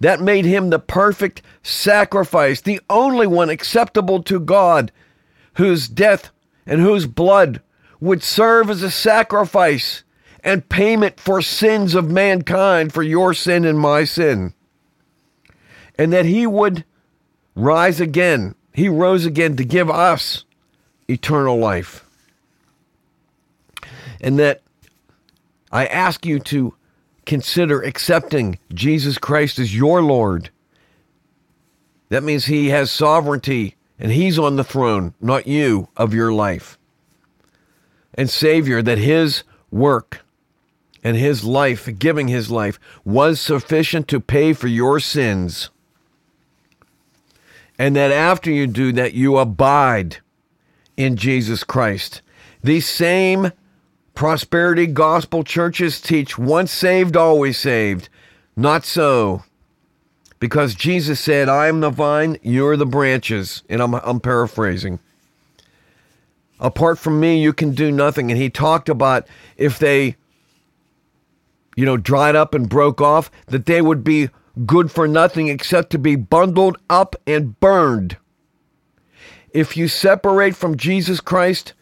That 0.00 0.20
made 0.20 0.44
him 0.44 0.70
the 0.70 0.78
perfect 0.78 1.42
sacrifice, 1.62 2.60
the 2.60 2.80
only 2.90 3.26
one 3.26 3.48
acceptable 3.48 4.22
to 4.24 4.40
God, 4.40 4.90
whose 5.54 5.88
death 5.88 6.30
and 6.66 6.80
whose 6.80 7.06
blood 7.06 7.60
would 8.00 8.22
serve 8.22 8.70
as 8.70 8.82
a 8.82 8.90
sacrifice 8.90 10.02
and 10.42 10.68
payment 10.68 11.18
for 11.18 11.40
sins 11.40 11.94
of 11.94 12.10
mankind, 12.10 12.92
for 12.92 13.02
your 13.02 13.32
sin 13.32 13.64
and 13.64 13.78
my 13.78 14.04
sin. 14.04 14.52
And 15.96 16.12
that 16.12 16.26
he 16.26 16.46
would 16.46 16.84
rise 17.54 18.00
again. 18.00 18.54
He 18.74 18.88
rose 18.88 19.24
again 19.24 19.56
to 19.56 19.64
give 19.64 19.88
us 19.88 20.44
eternal 21.08 21.56
life. 21.56 22.04
And 24.20 24.38
that 24.38 24.62
I 25.70 25.86
ask 25.86 26.26
you 26.26 26.40
to 26.40 26.74
consider 27.24 27.82
accepting 27.82 28.58
Jesus 28.72 29.16
Christ 29.16 29.58
as 29.58 29.74
your 29.74 30.02
Lord. 30.02 30.50
That 32.08 32.24
means 32.24 32.46
He 32.46 32.68
has 32.68 32.90
sovereignty 32.90 33.76
and 33.98 34.10
He's 34.10 34.38
on 34.38 34.56
the 34.56 34.64
throne, 34.64 35.14
not 35.20 35.46
you, 35.46 35.88
of 35.96 36.12
your 36.12 36.32
life. 36.32 36.76
And 38.14 38.28
Savior, 38.28 38.82
that 38.82 38.98
His 38.98 39.44
work 39.70 40.24
and 41.04 41.16
His 41.16 41.44
life, 41.44 41.88
giving 41.98 42.28
His 42.28 42.50
life, 42.50 42.80
was 43.04 43.40
sufficient 43.40 44.08
to 44.08 44.20
pay 44.20 44.52
for 44.52 44.68
your 44.68 44.98
sins. 44.98 45.70
And 47.78 47.96
that 47.96 48.12
after 48.12 48.50
you 48.50 48.66
do 48.66 48.92
that, 48.92 49.14
you 49.14 49.38
abide 49.38 50.18
in 50.96 51.16
Jesus 51.16 51.64
Christ. 51.64 52.22
These 52.62 52.88
same 52.88 53.52
Prosperity 54.14 54.86
gospel 54.86 55.42
churches 55.42 56.00
teach 56.00 56.38
once 56.38 56.70
saved, 56.70 57.16
always 57.16 57.58
saved. 57.58 58.08
Not 58.56 58.84
so. 58.84 59.42
Because 60.38 60.76
Jesus 60.76 61.18
said, 61.18 61.48
I 61.48 61.66
am 61.66 61.80
the 61.80 61.90
vine, 61.90 62.38
you're 62.40 62.76
the 62.76 62.86
branches. 62.86 63.64
And 63.68 63.82
I'm, 63.82 63.94
I'm 63.94 64.20
paraphrasing. 64.20 65.00
Apart 66.60 66.98
from 66.98 67.18
me, 67.18 67.42
you 67.42 67.52
can 67.52 67.72
do 67.72 67.90
nothing. 67.90 68.30
And 68.30 68.40
he 68.40 68.50
talked 68.50 68.88
about 68.88 69.26
if 69.56 69.80
they, 69.80 70.16
you 71.74 71.84
know, 71.84 71.96
dried 71.96 72.36
up 72.36 72.54
and 72.54 72.68
broke 72.68 73.00
off, 73.00 73.32
that 73.46 73.66
they 73.66 73.82
would 73.82 74.04
be 74.04 74.30
good 74.66 74.90
for 74.90 75.08
nothing 75.08 75.48
except 75.48 75.90
to 75.90 75.98
be 75.98 76.16
bundled 76.16 76.78
up 76.88 77.16
and 77.26 77.58
burned. 77.60 78.16
If 79.50 79.76
you 79.76 79.88
separate 79.88 80.56
from 80.56 80.76
Jesus 80.76 81.20
Christ, 81.20 81.74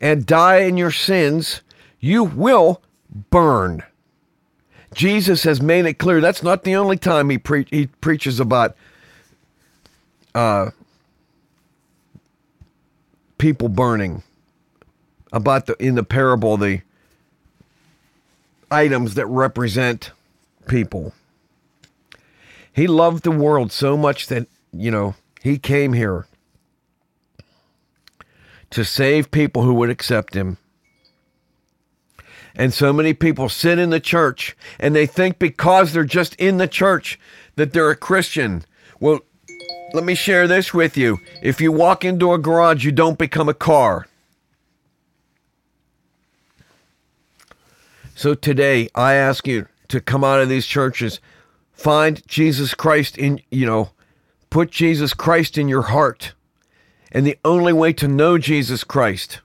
and 0.00 0.26
die 0.26 0.58
in 0.58 0.76
your 0.76 0.90
sins, 0.90 1.62
you 2.00 2.24
will 2.24 2.82
burn. 3.30 3.82
Jesus 4.94 5.42
has 5.42 5.60
made 5.60 5.86
it 5.86 5.94
clear 5.94 6.20
that's 6.20 6.42
not 6.42 6.62
the 6.62 6.76
only 6.76 6.96
time 6.96 7.30
he, 7.30 7.38
pre- 7.38 7.66
he 7.70 7.86
preaches 7.86 8.40
about 8.40 8.76
uh, 10.34 10.70
people 13.38 13.68
burning. 13.68 14.22
About 15.30 15.66
the 15.66 15.76
in 15.76 15.94
the 15.94 16.04
parable 16.04 16.56
the 16.56 16.80
items 18.70 19.12
that 19.14 19.26
represent 19.26 20.12
people. 20.68 21.12
He 22.72 22.86
loved 22.86 23.24
the 23.24 23.30
world 23.30 23.72
so 23.72 23.96
much 23.96 24.26
that 24.28 24.46
you 24.72 24.90
know 24.90 25.14
he 25.42 25.58
came 25.58 25.92
here 25.92 26.26
to 28.70 28.84
save 28.84 29.30
people 29.30 29.62
who 29.62 29.74
would 29.74 29.90
accept 29.90 30.34
him. 30.34 30.58
And 32.54 32.74
so 32.74 32.92
many 32.92 33.14
people 33.14 33.48
sit 33.48 33.78
in 33.78 33.90
the 33.90 34.00
church 34.00 34.56
and 34.78 34.94
they 34.94 35.06
think 35.06 35.38
because 35.38 35.92
they're 35.92 36.04
just 36.04 36.34
in 36.34 36.58
the 36.58 36.66
church 36.66 37.18
that 37.56 37.72
they're 37.72 37.90
a 37.90 37.96
Christian. 37.96 38.64
Well, 39.00 39.20
let 39.94 40.04
me 40.04 40.14
share 40.14 40.46
this 40.46 40.74
with 40.74 40.96
you. 40.96 41.18
If 41.40 41.60
you 41.60 41.72
walk 41.72 42.04
into 42.04 42.32
a 42.32 42.38
garage, 42.38 42.84
you 42.84 42.92
don't 42.92 43.18
become 43.18 43.48
a 43.48 43.54
car. 43.54 44.06
So 48.14 48.34
today, 48.34 48.88
I 48.96 49.14
ask 49.14 49.46
you 49.46 49.68
to 49.86 50.00
come 50.00 50.24
out 50.24 50.40
of 50.40 50.48
these 50.48 50.66
churches, 50.66 51.20
find 51.78 52.26
Jesus 52.26 52.74
Christ 52.74 53.16
in, 53.16 53.40
you 53.50 53.64
know, 53.64 53.90
put 54.50 54.70
Jesus 54.70 55.14
Christ 55.14 55.56
in 55.56 55.68
your 55.68 55.82
heart. 55.82 56.34
And 57.12 57.24
the 57.24 57.38
only 57.44 57.72
way 57.72 57.92
to 57.94 58.08
know 58.08 58.36
Jesus 58.36 58.84
Christ 58.84 59.40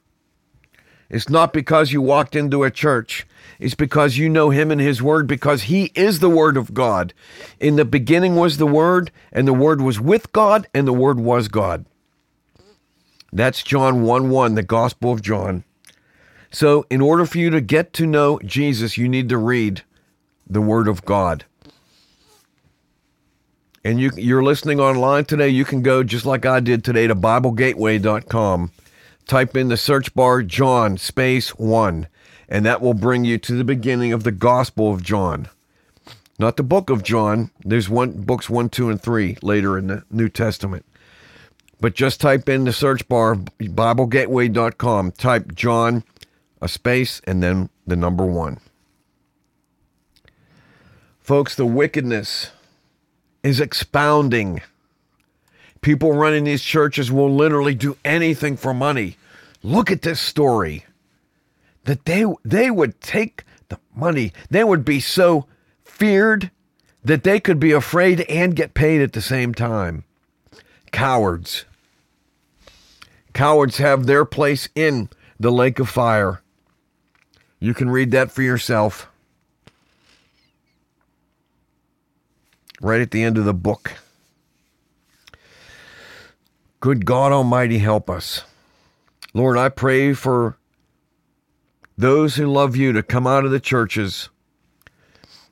is 1.09 1.29
not 1.29 1.53
because 1.53 1.91
you 1.91 2.01
walked 2.01 2.35
into 2.35 2.63
a 2.63 2.71
church. 2.71 3.25
It's 3.59 3.75
because 3.75 4.17
you 4.17 4.27
know 4.27 4.49
him 4.49 4.71
and 4.71 4.81
his 4.81 5.01
word, 5.01 5.27
because 5.27 5.63
he 5.63 5.91
is 5.95 6.19
the 6.19 6.29
word 6.29 6.57
of 6.57 6.73
God. 6.73 7.13
In 7.59 7.75
the 7.75 7.85
beginning 7.85 8.35
was 8.35 8.57
the 8.57 8.67
word, 8.67 9.11
and 9.31 9.47
the 9.47 9.53
word 9.53 9.79
was 9.79 10.01
with 10.01 10.31
God, 10.33 10.67
and 10.73 10.87
the 10.87 10.93
word 10.93 11.19
was 11.19 11.47
God. 11.47 11.85
That's 13.31 13.63
John 13.63 14.01
1 14.01 14.29
1, 14.29 14.55
the 14.55 14.63
Gospel 14.63 15.11
of 15.11 15.21
John. 15.21 15.63
So, 16.51 16.85
in 16.89 16.99
order 16.99 17.25
for 17.25 17.37
you 17.37 17.49
to 17.51 17.61
get 17.61 17.93
to 17.93 18.05
know 18.05 18.39
Jesus, 18.45 18.97
you 18.97 19.07
need 19.07 19.29
to 19.29 19.37
read 19.37 19.83
the 20.47 20.61
Word 20.61 20.87
of 20.87 21.03
God. 21.03 21.45
And 23.85 23.99
you, 23.99 24.11
you're 24.15 24.43
listening 24.43 24.79
online 24.79 25.25
today, 25.25 25.49
you 25.49 25.65
can 25.65 25.81
go 25.81 26.03
just 26.03 26.25
like 26.25 26.45
I 26.45 26.61
did 26.61 26.83
today 26.83 27.05
to 27.07 27.15
BibleGateway.com. 27.15 28.71
Type 29.27 29.57
in 29.57 29.67
the 29.67 29.77
search 29.77 30.13
bar 30.13 30.41
John 30.41 30.97
space 30.97 31.49
1, 31.55 32.07
and 32.47 32.65
that 32.65 32.81
will 32.81 32.93
bring 32.93 33.25
you 33.25 33.37
to 33.39 33.53
the 33.53 33.63
beginning 33.65 34.13
of 34.13 34.23
the 34.23 34.31
Gospel 34.31 34.93
of 34.93 35.03
John. 35.03 35.49
Not 36.39 36.55
the 36.55 36.63
book 36.63 36.89
of 36.89 37.03
John. 37.03 37.51
There's 37.63 37.89
one 37.89 38.11
books 38.23 38.49
1, 38.49 38.69
2, 38.69 38.89
and 38.89 39.01
3 39.01 39.37
later 39.41 39.77
in 39.77 39.87
the 39.87 40.03
New 40.09 40.29
Testament. 40.29 40.85
But 41.81 41.93
just 41.93 42.21
type 42.21 42.47
in 42.47 42.63
the 42.63 42.73
search 42.73 43.07
bar 43.09 43.35
BibleGateway.com, 43.35 45.11
type 45.11 45.53
John, 45.53 46.05
a 46.61 46.69
space, 46.69 47.21
and 47.25 47.43
then 47.43 47.69
the 47.85 47.97
number 47.97 48.25
one. 48.25 48.59
Folks, 51.19 51.55
the 51.55 51.65
wickedness 51.65 52.51
is 53.43 53.59
expounding. 53.59 54.61
People 55.81 56.13
running 56.13 56.45
these 56.45 56.63
churches 56.63 57.11
will 57.11 57.33
literally 57.33 57.75
do 57.75 57.97
anything 58.05 58.55
for 58.55 58.73
money. 58.73 59.17
Look 59.61 59.91
at 59.91 60.01
this 60.01 60.19
story. 60.19 60.85
That 61.83 62.05
they 62.05 62.25
they 62.45 62.71
would 62.71 63.01
take 63.01 63.43
the 63.67 63.79
money. 63.93 64.31
They 64.49 64.63
would 64.63 64.85
be 64.85 65.01
so 65.01 65.45
feared 65.83 66.49
that 67.03 67.23
they 67.23 67.39
could 67.39 67.59
be 67.59 67.73
afraid 67.73 68.21
and 68.21 68.55
get 68.55 68.73
paid 68.73 69.01
at 69.01 69.13
the 69.13 69.21
same 69.21 69.53
time. 69.53 70.05
Cowards. 70.91 71.65
Cowards 73.33 73.77
have 73.77 74.05
their 74.05 74.25
place 74.25 74.69
in 74.75 75.09
the 75.39 75.51
lake 75.51 75.79
of 75.79 75.89
fire. 75.89 76.41
You 77.59 77.73
can 77.73 77.89
read 77.89 78.11
that 78.11 78.31
for 78.31 78.41
yourself. 78.41 79.09
Right 82.83 83.01
at 83.01 83.09
the 83.09 83.23
end 83.23 83.39
of 83.39 83.45
the 83.45 83.53
book. 83.53 83.93
Good 86.79 87.05
God 87.05 87.31
Almighty, 87.31 87.79
help 87.79 88.09
us. 88.09 88.43
Lord, 89.33 89.57
I 89.57 89.69
pray 89.69 90.13
for 90.13 90.57
those 91.97 92.35
who 92.35 92.45
love 92.45 92.75
you 92.75 92.93
to 92.93 93.01
come 93.01 93.25
out 93.25 93.45
of 93.45 93.51
the 93.51 93.59
churches. 93.59 94.29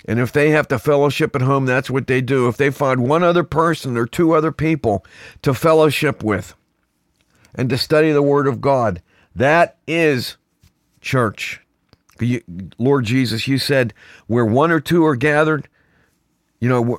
And 0.05 0.19
if 0.19 0.31
they 0.31 0.51
have 0.51 0.67
to 0.67 0.77
fellowship 0.77 1.35
at 1.35 1.41
home, 1.41 1.65
that's 1.65 1.89
what 1.89 2.05
they 2.05 2.21
do. 2.21 2.47
If 2.47 2.57
they 2.57 2.69
find 2.69 3.07
one 3.07 3.23
other 3.23 3.43
person 3.43 3.97
or 3.97 4.05
two 4.05 4.33
other 4.33 4.51
people 4.51 5.03
to 5.41 5.55
fellowship 5.55 6.23
with, 6.23 6.53
and 7.55 7.69
to 7.69 7.77
study 7.77 8.11
the 8.11 8.21
Word 8.21 8.47
of 8.47 8.61
God. 8.61 9.01
That 9.35 9.77
is 9.87 10.37
church. 11.01 11.61
Lord 12.77 13.05
Jesus, 13.05 13.47
you 13.47 13.57
said 13.57 13.93
where 14.27 14.45
one 14.45 14.71
or 14.71 14.79
two 14.79 15.05
are 15.05 15.15
gathered, 15.15 15.67
you 16.61 16.69
know, 16.69 16.97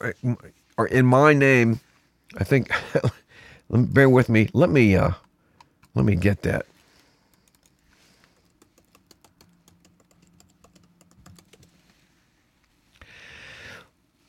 or 0.77 0.87
in 0.89 1.07
my 1.07 1.33
name. 1.33 1.81
I 2.37 2.45
think. 2.45 2.71
bear 3.71 4.11
with 4.11 4.29
me. 4.29 4.51
Let 4.53 4.69
me. 4.69 4.95
Uh, 4.95 5.13
let 5.95 6.05
me 6.05 6.15
get 6.15 6.43
that. 6.43 6.67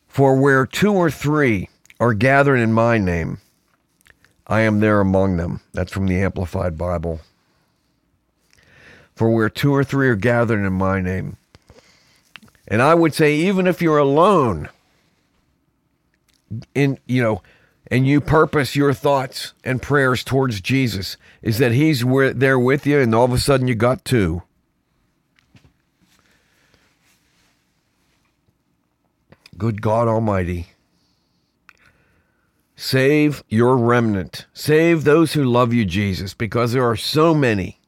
For 0.07 0.39
where 0.39 0.67
two 0.67 0.93
or 0.93 1.09
three 1.09 1.69
are 1.99 2.13
gathered 2.13 2.57
in 2.57 2.71
my 2.71 2.99
name, 2.99 3.39
I 4.45 4.61
am 4.61 4.79
there 4.79 5.01
among 5.01 5.37
them. 5.37 5.61
That's 5.73 5.91
from 5.91 6.05
the 6.05 6.21
Amplified 6.21 6.77
Bible. 6.77 7.21
For 9.15 9.33
where 9.33 9.49
two 9.49 9.73
or 9.73 9.83
three 9.83 10.09
are 10.09 10.15
gathered 10.15 10.63
in 10.63 10.73
my 10.73 11.01
name. 11.01 11.37
And 12.67 12.81
I 12.81 12.93
would 12.93 13.13
say, 13.13 13.35
even 13.35 13.65
if 13.65 13.81
you're 13.81 13.97
alone, 13.97 14.69
in 16.73 16.99
you 17.05 17.21
know, 17.21 17.41
and 17.87 18.07
you 18.07 18.21
purpose 18.21 18.75
your 18.75 18.93
thoughts 18.93 19.53
and 19.63 19.81
prayers 19.81 20.23
towards 20.23 20.61
Jesus, 20.61 21.17
is 21.41 21.57
that 21.57 21.71
He's 21.71 22.03
there 22.35 22.59
with 22.59 22.85
you, 22.85 22.99
and 22.99 23.13
all 23.13 23.25
of 23.25 23.33
a 23.33 23.37
sudden 23.37 23.67
you 23.67 23.75
got 23.75 24.05
two. 24.05 24.43
Good 29.57 29.81
God 29.81 30.07
Almighty. 30.07 30.67
Save 32.75 33.43
your 33.47 33.77
remnant. 33.77 34.45
Save 34.53 35.03
those 35.03 35.33
who 35.33 35.43
love 35.43 35.73
you, 35.73 35.85
Jesus, 35.85 36.33
because 36.33 36.73
there 36.73 36.85
are 36.85 36.97
so 36.97 37.33
many 37.33 37.79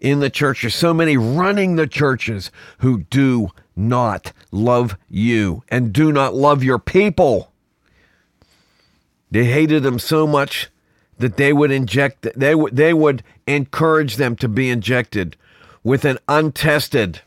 in 0.00 0.20
the 0.20 0.30
churches, 0.30 0.74
so 0.74 0.94
many 0.94 1.16
running 1.16 1.76
the 1.76 1.86
churches 1.86 2.50
who 2.78 3.02
do 3.04 3.48
not 3.76 4.32
love 4.50 4.96
you 5.08 5.62
and 5.68 5.92
do 5.92 6.12
not 6.12 6.34
love 6.34 6.62
your 6.62 6.78
people. 6.78 7.52
They 9.34 9.46
hated 9.46 9.82
them 9.82 9.98
so 9.98 10.28
much 10.28 10.68
that 11.18 11.36
they 11.36 11.52
would 11.52 11.72
inject 11.72 12.24
they 12.36 12.54
would 12.54 12.76
they 12.76 12.94
would 12.94 13.24
encourage 13.48 14.14
them 14.14 14.36
to 14.36 14.46
be 14.48 14.70
injected 14.70 15.36
with 15.82 16.04
an 16.04 16.18
untested 16.28 17.20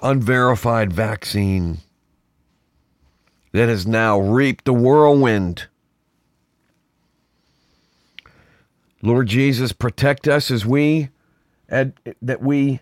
unverified 0.00 0.92
vaccine 0.92 1.78
that 3.52 3.68
has 3.68 3.86
now 3.86 4.18
reaped 4.18 4.64
the 4.64 4.72
whirlwind. 4.72 5.68
Lord 9.00 9.28
Jesus, 9.28 9.70
protect 9.70 10.26
us 10.26 10.50
as 10.50 10.66
we 10.66 11.10
that 11.68 12.42
we 12.42 12.80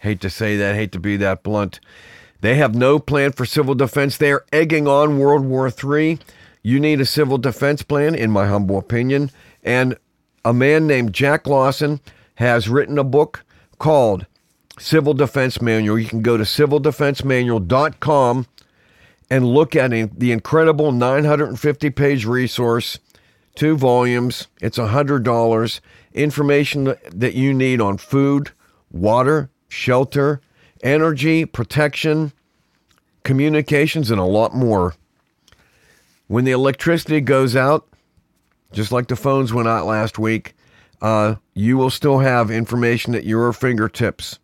Hate 0.00 0.20
to 0.22 0.28
say 0.28 0.56
that, 0.56 0.74
hate 0.74 0.90
to 0.92 0.98
be 0.98 1.16
that 1.18 1.44
blunt. 1.44 1.78
They 2.40 2.56
have 2.56 2.74
no 2.74 2.98
plan 2.98 3.30
for 3.30 3.46
civil 3.46 3.76
defense. 3.76 4.16
They 4.16 4.32
are 4.32 4.44
egging 4.52 4.88
on 4.88 5.20
World 5.20 5.44
War 5.44 5.72
III. 5.72 6.18
You 6.64 6.80
need 6.80 7.00
a 7.00 7.06
civil 7.06 7.38
defense 7.38 7.84
plan, 7.84 8.16
in 8.16 8.32
my 8.32 8.48
humble 8.48 8.78
opinion. 8.78 9.30
And 9.62 9.96
a 10.44 10.52
man 10.52 10.88
named 10.88 11.14
Jack 11.14 11.46
Lawson 11.46 12.00
has 12.34 12.68
written 12.68 12.98
a 12.98 13.04
book 13.04 13.44
called 13.78 14.26
Civil 14.76 15.14
Defense 15.14 15.62
Manual. 15.62 16.00
You 16.00 16.08
can 16.08 16.22
go 16.22 16.36
to 16.36 16.42
civildefensemanual.com 16.42 18.46
and 19.32 19.46
look 19.46 19.74
at 19.74 19.88
the 20.18 20.30
incredible 20.30 20.92
950 20.92 21.88
page 21.88 22.26
resource, 22.26 22.98
two 23.54 23.78
volumes. 23.78 24.46
It's 24.60 24.76
$100. 24.76 25.80
Information 26.12 26.94
that 27.10 27.32
you 27.32 27.54
need 27.54 27.80
on 27.80 27.96
food, 27.96 28.50
water, 28.90 29.48
shelter, 29.70 30.42
energy, 30.82 31.46
protection, 31.46 32.34
communications, 33.22 34.10
and 34.10 34.20
a 34.20 34.24
lot 34.24 34.54
more. 34.54 34.94
When 36.26 36.44
the 36.44 36.52
electricity 36.52 37.22
goes 37.22 37.56
out, 37.56 37.88
just 38.70 38.92
like 38.92 39.08
the 39.08 39.16
phones 39.16 39.50
went 39.50 39.66
out 39.66 39.86
last 39.86 40.18
week, 40.18 40.54
uh, 41.00 41.36
you 41.54 41.78
will 41.78 41.88
still 41.88 42.18
have 42.18 42.50
information 42.50 43.14
at 43.14 43.24
your 43.24 43.54
fingertips 43.54 44.38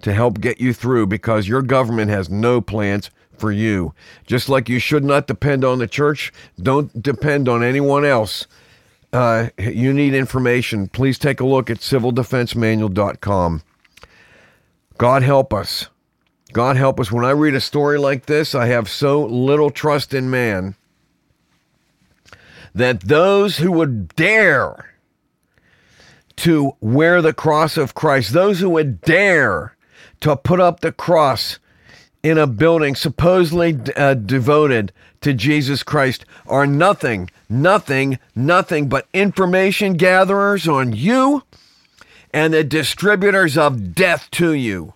to 0.00 0.12
help 0.12 0.40
get 0.40 0.60
you 0.60 0.72
through 0.72 1.06
because 1.06 1.46
your 1.46 1.62
government 1.62 2.10
has 2.10 2.28
no 2.28 2.60
plans 2.60 3.08
for 3.36 3.52
you. 3.52 3.94
Just 4.26 4.48
like 4.48 4.68
you 4.68 4.78
should 4.78 5.04
not 5.04 5.26
depend 5.26 5.64
on 5.64 5.78
the 5.78 5.86
church, 5.86 6.32
don't 6.60 7.02
depend 7.02 7.48
on 7.48 7.62
anyone 7.62 8.04
else. 8.04 8.46
Uh, 9.12 9.48
you 9.58 9.92
need 9.92 10.14
information. 10.14 10.88
Please 10.88 11.18
take 11.18 11.40
a 11.40 11.46
look 11.46 11.68
at 11.68 11.78
civildefensemanual.com. 11.78 13.62
God 14.98 15.22
help 15.22 15.52
us. 15.52 15.88
God 16.52 16.76
help 16.76 17.00
us. 17.00 17.10
When 17.10 17.24
I 17.24 17.30
read 17.30 17.54
a 17.54 17.60
story 17.60 17.98
like 17.98 18.26
this, 18.26 18.54
I 18.54 18.66
have 18.66 18.88
so 18.88 19.24
little 19.24 19.70
trust 19.70 20.14
in 20.14 20.30
man 20.30 20.76
that 22.74 23.02
those 23.02 23.58
who 23.58 23.72
would 23.72 24.14
dare 24.14 24.94
to 26.36 26.72
wear 26.80 27.20
the 27.20 27.34
cross 27.34 27.76
of 27.76 27.94
Christ, 27.94 28.32
those 28.32 28.60
who 28.60 28.70
would 28.70 29.00
dare 29.02 29.76
to 30.20 30.36
put 30.36 30.60
up 30.60 30.80
the 30.80 30.92
cross 30.92 31.58
in 32.22 32.38
a 32.38 32.46
building 32.46 32.94
supposedly 32.94 33.78
uh, 33.96 34.14
devoted 34.14 34.92
to 35.20 35.32
Jesus 35.32 35.82
Christ 35.82 36.24
are 36.46 36.66
nothing, 36.66 37.30
nothing, 37.48 38.18
nothing 38.34 38.88
but 38.88 39.08
information 39.12 39.94
gatherers 39.94 40.68
on 40.68 40.92
you 40.92 41.42
and 42.32 42.54
the 42.54 42.64
distributors 42.64 43.58
of 43.58 43.94
death 43.94 44.28
to 44.32 44.52
you. 44.52 44.94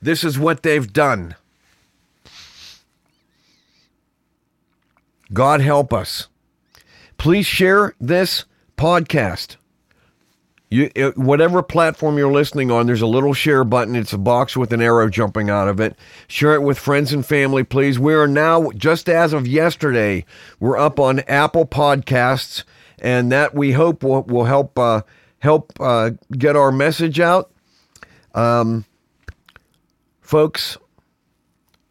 This 0.00 0.24
is 0.24 0.38
what 0.38 0.62
they've 0.62 0.92
done. 0.92 1.36
God 5.32 5.60
help 5.60 5.92
us. 5.92 6.28
Please 7.18 7.46
share 7.46 7.94
this 8.00 8.44
podcast. 8.76 9.56
You, 10.68 10.90
it, 10.96 11.16
whatever 11.16 11.62
platform 11.62 12.18
you're 12.18 12.32
listening 12.32 12.72
on, 12.72 12.86
there's 12.86 13.02
a 13.02 13.06
little 13.06 13.34
share 13.34 13.62
button. 13.62 13.94
It's 13.94 14.12
a 14.12 14.18
box 14.18 14.56
with 14.56 14.72
an 14.72 14.82
arrow 14.82 15.08
jumping 15.08 15.48
out 15.48 15.68
of 15.68 15.78
it. 15.78 15.96
Share 16.26 16.54
it 16.54 16.62
with 16.62 16.76
friends 16.76 17.12
and 17.12 17.24
family, 17.24 17.62
please. 17.62 18.00
We 18.00 18.14
are 18.14 18.26
now, 18.26 18.70
just 18.72 19.08
as 19.08 19.32
of 19.32 19.46
yesterday, 19.46 20.24
we're 20.58 20.76
up 20.76 20.98
on 20.98 21.20
Apple 21.20 21.66
Podcasts, 21.66 22.64
and 22.98 23.30
that 23.30 23.54
we 23.54 23.72
hope 23.72 24.02
will, 24.02 24.22
will 24.24 24.44
help 24.44 24.76
uh, 24.76 25.02
help 25.38 25.72
uh, 25.78 26.10
get 26.32 26.56
our 26.56 26.72
message 26.72 27.20
out. 27.20 27.52
Um, 28.34 28.84
folks, 30.20 30.76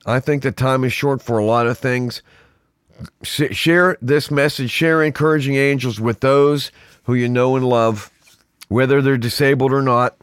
I 0.06 0.20
think 0.20 0.44
the 0.44 0.52
time 0.52 0.84
is 0.84 0.92
short 0.92 1.22
for 1.22 1.38
a 1.38 1.46
lot 1.46 1.66
of 1.66 1.78
things. 1.78 2.22
share 3.24 3.98
this 4.02 4.30
message, 4.30 4.70
share 4.70 5.02
encouraging 5.02 5.56
angels 5.56 6.02
with 6.02 6.20
those 6.20 6.72
who 7.04 7.14
you 7.14 7.30
know 7.30 7.56
and 7.56 7.66
love 7.66 8.12
whether 8.68 9.02
they're 9.02 9.18
disabled 9.18 9.72
or 9.74 9.82
not. 9.82 10.16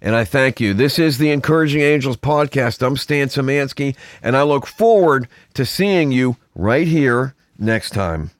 And 0.00 0.16
I 0.16 0.24
thank 0.24 0.60
you. 0.60 0.74
This 0.74 0.98
is 0.98 1.18
the 1.18 1.30
Encouraging 1.30 1.80
Angels 1.80 2.16
podcast. 2.16 2.84
I'm 2.84 2.96
Stan 2.96 3.28
Samansky, 3.28 3.94
and 4.20 4.36
I 4.36 4.42
look 4.42 4.66
forward 4.66 5.28
to 5.54 5.64
seeing 5.64 6.10
you 6.10 6.36
right 6.56 6.88
here 6.88 7.34
next 7.56 7.90
time. 7.90 8.32